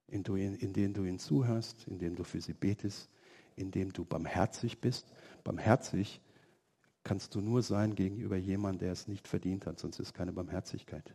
[0.07, 3.11] indem du ihnen zuhörst, indem du für sie betest,
[3.57, 5.13] indem du barmherzig bist.
[5.43, 6.21] Barmherzig
[7.05, 11.15] kannst du nur sein gegenüber jemandem, der es nicht verdient hat, sonst ist keine Barmherzigkeit.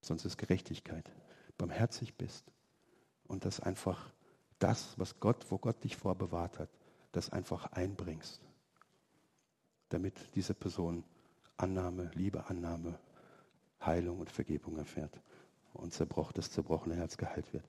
[0.00, 1.10] Sonst ist Gerechtigkeit.
[1.58, 2.44] Barmherzig bist
[3.28, 4.10] und das einfach
[4.58, 6.70] das, was Gott, wo Gott dich vorbewahrt hat,
[7.12, 8.40] das einfach einbringst,
[9.90, 11.04] damit diese Person
[11.56, 12.98] Annahme, Liebe, Annahme,
[13.84, 15.20] Heilung und Vergebung erfährt
[15.74, 17.64] und zerbroch, das zerbrochene Herz geheilt wird.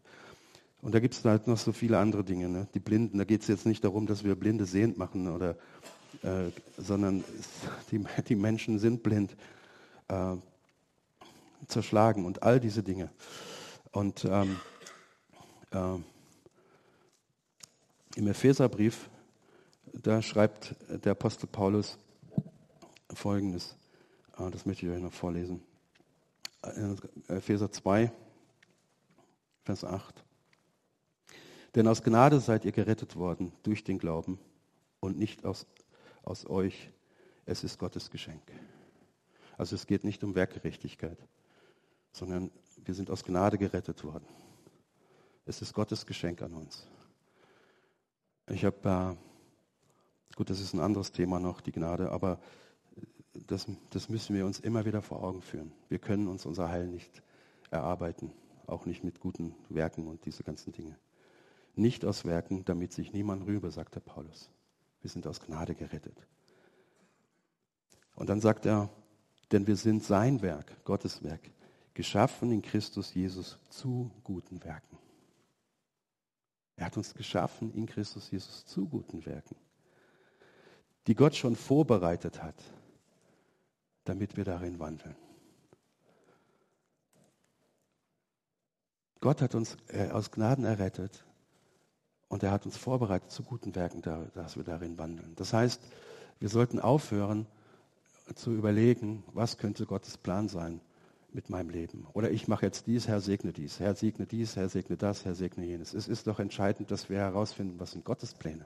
[0.82, 2.50] Und da gibt es halt noch so viele andere Dinge.
[2.50, 2.68] Ne?
[2.74, 5.58] Die Blinden, da geht es jetzt nicht darum, dass wir Blinde sehend machen oder
[6.22, 7.24] äh, sondern
[7.92, 9.36] die, die, Menschen sind blind,
[10.08, 10.36] äh,
[11.68, 13.10] zerschlagen und all diese Dinge.
[13.92, 14.60] Und ähm,
[15.72, 15.96] äh,
[18.16, 19.10] im Epheserbrief,
[19.92, 21.98] da schreibt der Apostel Paulus
[23.14, 23.76] Folgendes.
[24.38, 25.62] Äh, das möchte ich euch noch vorlesen.
[26.62, 26.96] Äh,
[27.28, 28.12] Epheser 2,
[29.64, 30.24] Vers 8.
[31.76, 34.40] Denn aus Gnade seid ihr gerettet worden durch den Glauben
[35.00, 35.66] und nicht aus
[36.24, 36.92] aus euch.
[37.46, 38.42] Es ist Gottes Geschenk.
[39.58, 41.18] Also es geht nicht um Werkgerechtigkeit,
[42.12, 42.52] sondern
[42.84, 44.26] wir sind aus Gnade gerettet worden.
[45.46, 46.88] Es ist Gottes Geschenk an uns.
[48.50, 52.40] Ich habe, äh, gut, das ist ein anderes Thema noch, die Gnade, aber
[53.48, 55.72] das, das müssen wir uns immer wieder vor Augen führen.
[55.90, 57.24] Wir können uns unser Heil nicht
[57.72, 58.32] erarbeiten,
[58.68, 60.98] auch nicht mit guten Werken und diese ganzen Dinge.
[61.76, 64.50] Nicht aus Werken, damit sich niemand rübe, sagt der Paulus.
[65.04, 66.16] Wir sind aus Gnade gerettet.
[68.16, 68.90] Und dann sagt er,
[69.52, 71.52] denn wir sind sein Werk, Gottes Werk,
[71.94, 74.98] geschaffen in Christus Jesus zu guten Werken.
[76.78, 79.58] Er hat uns geschaffen in Christus Jesus zu guten Werken,
[81.06, 82.56] die Gott schon vorbereitet hat,
[84.06, 85.18] damit wir darin wandeln.
[89.20, 91.26] Gott hat uns äh, aus Gnaden errettet
[92.34, 94.02] und er hat uns vorbereitet zu guten Werken,
[94.34, 95.34] dass wir darin wandeln.
[95.36, 95.80] Das heißt,
[96.40, 97.46] wir sollten aufhören
[98.34, 100.82] zu überlegen, was könnte Gottes Plan sein
[101.32, 102.08] mit meinem Leben.
[102.14, 105.36] Oder ich mache jetzt dies, Herr segne dies, Herr segne dies, Herr segne das, Herr
[105.36, 105.94] segne jenes.
[105.94, 108.66] Es ist doch entscheidend, dass wir herausfinden, was sind Gottes Pläne.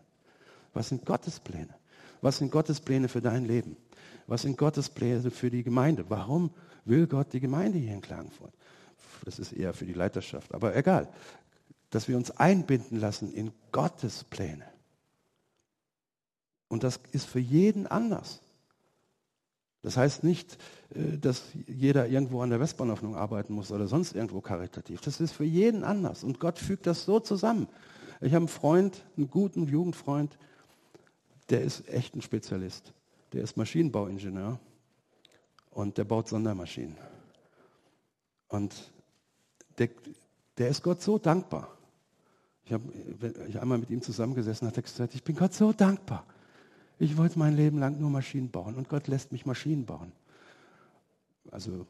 [0.74, 1.76] Was sind Gottes Pläne?
[2.22, 3.76] Was sind Gottes Pläne für dein Leben?
[4.28, 6.06] Was sind Gottes Pläne für die Gemeinde?
[6.08, 6.52] Warum
[6.86, 8.54] will Gott die Gemeinde hier in Klagenfurt?
[9.26, 11.10] Das ist eher für die Leiterschaft, aber egal.
[11.90, 14.66] Dass wir uns einbinden lassen in Gottes Pläne.
[16.68, 18.42] Und das ist für jeden anders.
[19.82, 20.58] Das heißt nicht,
[20.94, 25.02] äh, dass jeder irgendwo an der Westbahnhoffnung arbeiten muss oder sonst irgendwo karitativ.
[25.02, 26.24] Das ist für jeden anders.
[26.24, 27.68] Und Gott fügt das so zusammen.
[28.20, 30.38] Ich habe einen Freund, einen guten Jugendfreund,
[31.50, 32.92] der ist echt ein Spezialist.
[33.34, 34.60] Der ist Maschinenbauingenieur
[35.72, 36.98] und der baut Sondermaschinen.
[38.48, 38.92] Und
[39.78, 39.90] der,
[40.58, 41.77] der ist Gott so dankbar.
[42.68, 42.84] Ich habe
[43.48, 46.26] ich einmal mit ihm zusammengesessen, hat er gesagt, ich bin Gott so dankbar.
[47.00, 50.12] Ich wollte mein Leben lang nur Maschinen bauen und Gott lässt mich Maschinen bauen.
[51.50, 51.86] Also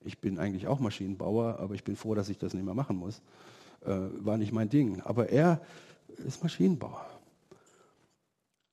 [0.00, 2.96] ich bin eigentlich auch Maschinenbauer, aber ich bin froh, dass ich das nicht mehr machen
[2.96, 3.20] muss.
[3.84, 5.02] Äh, war nicht mein Ding.
[5.02, 5.60] Aber er
[6.24, 7.04] ist Maschinenbauer.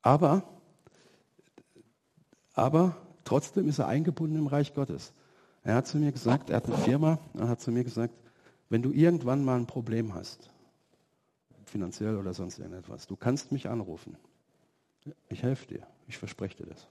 [0.02, 0.44] Aber,
[2.54, 2.96] aber
[3.26, 5.12] trotzdem ist er eingebunden im Reich Gottes.
[5.64, 8.14] Er hat zu mir gesagt, er hat eine Firma, er hat zu mir gesagt,
[8.70, 10.50] wenn du irgendwann mal ein Problem hast,
[11.70, 14.18] finanziell oder sonst irgendetwas, du kannst mich anrufen.
[15.30, 16.88] Ich helfe dir, ich verspreche dir das.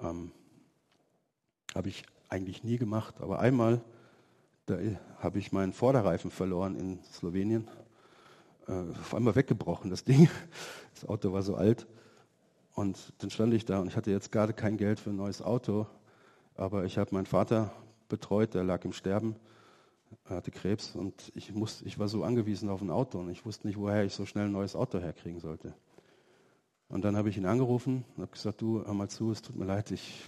[0.00, 0.32] Ähm,
[1.74, 3.82] habe ich eigentlich nie gemacht, aber einmal,
[4.66, 4.78] da
[5.18, 7.68] habe ich meinen Vorderreifen verloren in Slowenien.
[8.68, 10.28] Äh, auf einmal weggebrochen, das Ding.
[10.94, 11.86] Das Auto war so alt.
[12.74, 15.40] Und dann stand ich da und ich hatte jetzt gerade kein Geld für ein neues
[15.40, 15.86] Auto,
[16.56, 17.72] aber ich habe meinen Vater
[18.08, 19.36] betreut, der lag im Sterben.
[20.24, 23.44] Er hatte Krebs und ich, musste, ich war so angewiesen auf ein Auto und ich
[23.44, 25.74] wusste nicht, woher ich so schnell ein neues Auto herkriegen sollte.
[26.88, 29.56] Und dann habe ich ihn angerufen und habe gesagt, du, hör mal zu, es tut
[29.56, 30.24] mir leid, ich,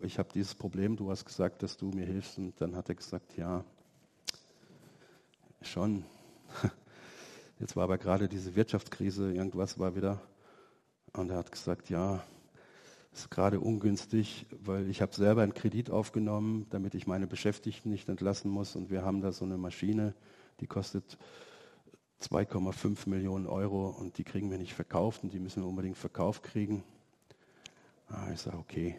[0.00, 2.38] ich habe dieses Problem, du hast gesagt, dass du mir hilfst.
[2.38, 3.62] Und dann hat er gesagt, ja,
[5.60, 6.04] schon.
[7.58, 10.20] Jetzt war aber gerade diese Wirtschaftskrise, irgendwas war wieder.
[11.12, 12.24] Und er hat gesagt, ja,
[13.12, 18.08] ist gerade ungünstig, weil ich habe selber einen Kredit aufgenommen, damit ich meine Beschäftigten nicht
[18.08, 18.74] entlassen muss.
[18.74, 20.14] Und wir haben da so eine Maschine,
[20.60, 21.18] die kostet
[22.22, 26.42] 2,5 Millionen Euro und die kriegen wir nicht verkauft und die müssen wir unbedingt verkauft
[26.42, 26.84] kriegen.
[28.08, 28.98] Ah, ich sage, okay,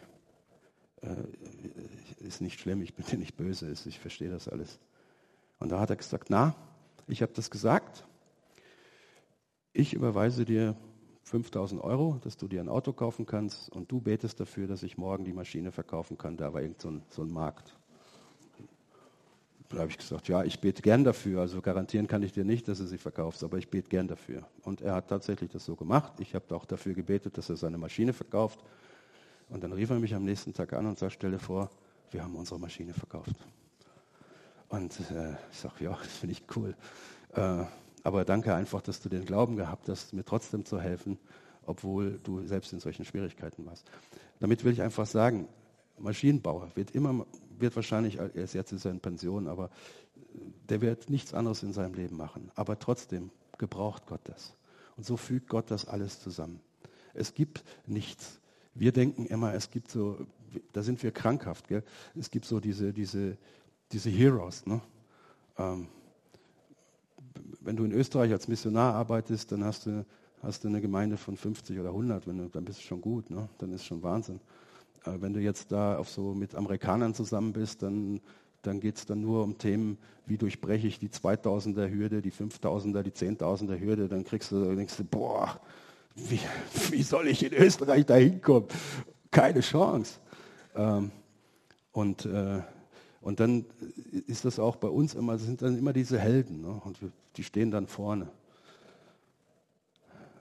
[1.00, 4.78] äh, ist nicht schlimm, ich bin dir nicht böse, ich verstehe das alles.
[5.58, 6.54] Und da hat er gesagt, na,
[7.06, 8.06] ich habe das gesagt,
[9.72, 10.76] ich überweise dir
[11.24, 14.98] 5000 Euro, dass du dir ein Auto kaufen kannst und du betest dafür, dass ich
[14.98, 16.36] morgen die Maschine verkaufen kann.
[16.36, 17.74] Da war irgend so ein, so ein Markt.
[19.70, 21.40] Da habe ich gesagt, ja, ich bete gern dafür.
[21.40, 24.46] Also garantieren kann ich dir nicht, dass du sie verkaufst, aber ich bete gern dafür.
[24.62, 26.12] Und er hat tatsächlich das so gemacht.
[26.20, 28.62] Ich habe auch dafür gebetet, dass er seine Maschine verkauft.
[29.48, 31.70] Und dann rief er mich am nächsten Tag an und sagte, stelle vor,
[32.10, 33.34] wir haben unsere Maschine verkauft.
[34.68, 36.76] Und äh, ich sage, ja, das finde ich cool.
[37.32, 37.64] Äh,
[38.04, 41.18] aber danke einfach, dass du den Glauben gehabt hast, mir trotzdem zu helfen,
[41.66, 43.84] obwohl du selbst in solchen Schwierigkeiten warst.
[44.38, 45.48] Damit will ich einfach sagen,
[45.98, 47.26] Maschinenbauer wird immer
[47.58, 49.70] wird wahrscheinlich, er ist jetzt ist er in Pension, aber
[50.68, 52.50] der wird nichts anderes in seinem Leben machen.
[52.54, 54.54] Aber trotzdem gebraucht Gott das.
[54.96, 56.60] Und so fügt Gott das alles zusammen.
[57.14, 58.40] Es gibt nichts.
[58.74, 60.26] Wir denken immer, es gibt so,
[60.72, 61.84] da sind wir krankhaft, gell?
[62.18, 63.36] es gibt so diese, diese,
[63.92, 64.66] diese Heroes.
[64.66, 64.80] Ne?
[65.58, 65.88] Ähm,
[67.64, 70.04] wenn du in Österreich als Missionar arbeitest, dann hast du,
[70.42, 73.30] hast du eine Gemeinde von 50 oder 100, wenn du, dann bist du schon gut,
[73.30, 73.48] ne?
[73.58, 74.40] dann ist schon Wahnsinn.
[75.04, 78.20] Äh, wenn du jetzt da auf so mit Amerikanern zusammen bist, dann,
[78.62, 83.02] dann geht es dann nur um Themen, wie durchbreche ich die 2000er Hürde, die 5000er,
[83.02, 84.08] die 10.000er Hürde.
[84.08, 85.60] Dann kriegst du, denkst du, boah,
[86.14, 86.40] wie,
[86.90, 88.68] wie soll ich in Österreich da hinkommen?
[89.30, 90.20] Keine Chance.
[90.74, 91.10] Ähm,
[91.92, 92.60] und, äh,
[93.24, 93.64] und dann
[94.26, 96.78] ist das auch bei uns immer, sind dann immer diese Helden ne?
[96.84, 96.98] und
[97.36, 98.28] die stehen dann vorne.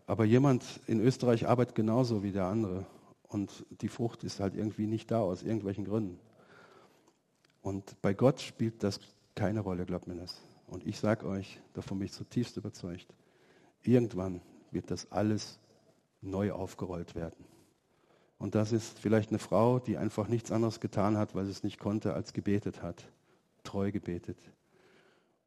[0.05, 2.85] Aber jemand in Österreich arbeitet genauso wie der andere
[3.29, 6.19] und die Frucht ist halt irgendwie nicht da aus irgendwelchen Gründen.
[7.61, 8.99] Und bei Gott spielt das
[9.33, 10.41] keine Rolle, glaubt mir das.
[10.67, 13.07] Und ich sage euch, davon bin ich zutiefst überzeugt,
[13.83, 15.57] irgendwann wird das alles
[16.21, 17.45] neu aufgerollt werden.
[18.43, 21.63] Und das ist vielleicht eine Frau, die einfach nichts anderes getan hat, weil sie es
[21.63, 23.05] nicht konnte, als gebetet hat,
[23.63, 24.37] treu gebetet.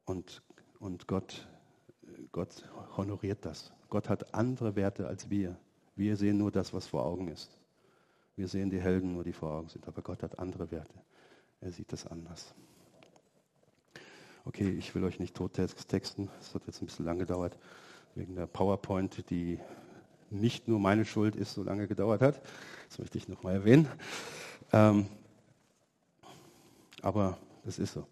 [0.05, 0.41] Und,
[0.79, 1.47] und Gott
[2.31, 3.71] Gott honoriert das.
[3.89, 5.55] Gott hat andere Werte als wir.
[5.95, 7.59] Wir sehen nur das, was vor Augen ist.
[8.35, 9.87] Wir sehen die Helden nur, die vor Augen sind.
[9.87, 10.93] Aber Gott hat andere Werte.
[11.61, 12.53] Er sieht das anders.
[14.45, 16.29] Okay, ich will euch nicht tot texten.
[16.39, 17.57] Es hat jetzt ein bisschen lang gedauert
[18.15, 19.59] wegen der PowerPoint, die
[20.29, 22.41] nicht nur meine Schuld ist, so lange gedauert hat.
[22.89, 23.87] Das möchte ich nochmal erwähnen.
[24.71, 25.07] Ähm,
[27.01, 28.07] aber es ist so.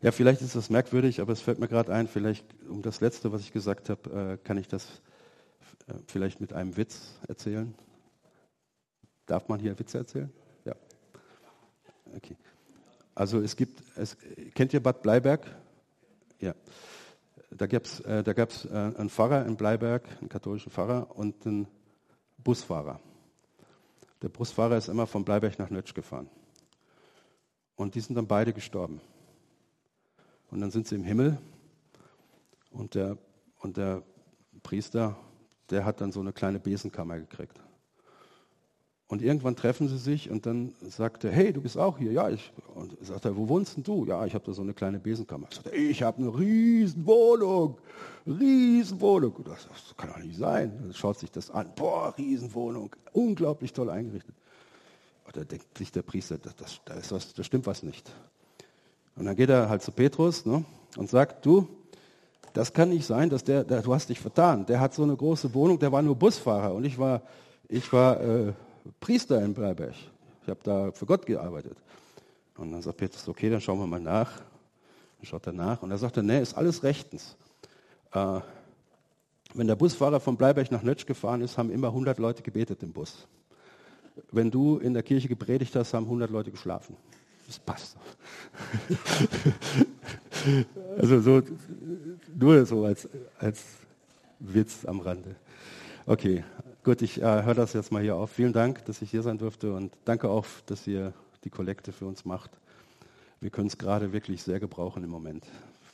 [0.00, 3.32] Ja, vielleicht ist das merkwürdig, aber es fällt mir gerade ein, vielleicht um das Letzte,
[3.32, 4.84] was ich gesagt habe, äh, kann ich das
[5.88, 7.74] äh, vielleicht mit einem Witz erzählen.
[9.26, 10.32] Darf man hier Witze erzählen?
[10.64, 10.74] Ja.
[12.14, 12.36] Okay.
[13.14, 14.16] Also es gibt, es,
[14.54, 15.44] kennt ihr Bad Bleiberg?
[16.40, 16.54] Ja.
[17.50, 21.46] Da gab es äh, da gab's, äh, einen Pfarrer in Bleiberg, einen katholischen Pfarrer und
[21.46, 21.66] einen
[22.38, 23.00] Busfahrer.
[24.22, 26.28] Der Busfahrer ist immer von Bleiberg nach Nötsch gefahren.
[27.76, 29.00] Und die sind dann beide gestorben.
[30.50, 31.38] Und dann sind sie im Himmel
[32.70, 33.16] und der,
[33.58, 34.02] und der
[34.62, 35.16] Priester,
[35.70, 37.60] der hat dann so eine kleine Besenkammer gekriegt.
[39.10, 42.12] Und irgendwann treffen sie sich und dann sagt er, hey, du bist auch hier.
[42.12, 42.52] Ja, ich.
[42.74, 44.04] Und sagt er, wo wohnst denn du?
[44.04, 45.48] Ja, ich habe da so eine kleine Besenkammer.
[45.50, 47.78] Sagt er, ich habe eine Riesenwohnung,
[48.26, 49.32] Riesenwohnung.
[49.32, 50.78] Und das, das kann doch nicht sein.
[50.82, 51.72] Dann schaut sich das an.
[51.74, 54.34] Boah, Riesenwohnung, unglaublich toll eingerichtet.
[55.24, 58.12] Und da denkt sich der Priester, das, das, da, ist was, da stimmt was nicht.
[59.16, 60.64] Und dann geht er halt zu Petrus ne,
[60.98, 61.66] und sagt, du,
[62.52, 64.66] das kann nicht sein, dass der, der, du hast dich vertan.
[64.66, 67.22] Der hat so eine große Wohnung, der war nur Busfahrer und ich war,
[67.68, 68.52] ich war äh,
[69.00, 69.94] Priester in Bleiberg.
[70.42, 71.76] Ich habe da für Gott gearbeitet.
[72.56, 74.40] Und dann sagt Petrus, okay, dann schauen wir mal nach.
[75.18, 77.36] Dann schaut er nach und er sagt, nee, ist alles rechtens.
[78.12, 78.40] Äh,
[79.54, 82.92] wenn der Busfahrer von Bleiberg nach Nötsch gefahren ist, haben immer 100 Leute gebetet im
[82.92, 83.26] Bus.
[84.30, 86.96] Wenn du in der Kirche gepredigt hast, haben 100 Leute geschlafen.
[87.46, 87.96] Das passt.
[90.98, 91.42] also so,
[92.38, 93.08] nur so als,
[93.38, 93.64] als
[94.38, 95.34] Witz am Rande.
[96.04, 96.44] Okay,
[96.88, 98.30] Gut, ich äh, höre das jetzt mal hier auf.
[98.30, 101.12] Vielen Dank, dass ich hier sein durfte und danke auch, dass ihr
[101.44, 102.50] die Kollekte für uns macht.
[103.40, 105.44] Wir können es gerade wirklich sehr gebrauchen im Moment.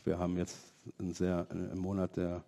[0.04, 0.56] Wir haben jetzt
[1.00, 2.44] einen, sehr, einen Monat, der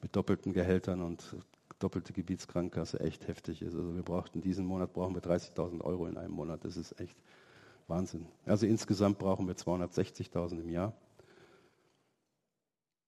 [0.00, 1.36] mit doppelten Gehältern und
[1.80, 3.74] doppelte Gebietskrankenkasse echt heftig ist.
[3.74, 6.64] Also wir brauchten diesen Monat brauchen wir 30.000 Euro in einem Monat.
[6.64, 7.18] Das ist echt
[7.88, 8.24] Wahnsinn.
[8.46, 10.94] Also insgesamt brauchen wir 260.000 im Jahr,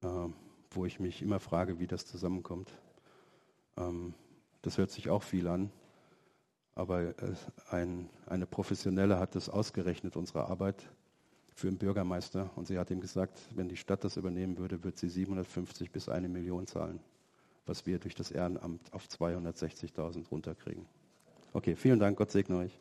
[0.02, 0.28] äh,
[0.72, 2.70] wo ich mich immer frage, wie das zusammenkommt.
[3.78, 4.12] Ähm,
[4.66, 5.70] das hört sich auch viel an.
[6.74, 7.14] Aber
[7.70, 10.90] ein, eine Professionelle hat das ausgerechnet, unsere Arbeit
[11.54, 12.50] für den Bürgermeister.
[12.56, 16.08] Und sie hat ihm gesagt, wenn die Stadt das übernehmen würde, würde sie 750 bis
[16.08, 16.98] eine Million zahlen,
[17.66, 20.86] was wir durch das Ehrenamt auf 260.000 runterkriegen.
[21.52, 22.80] Okay, vielen Dank, Gott segne euch.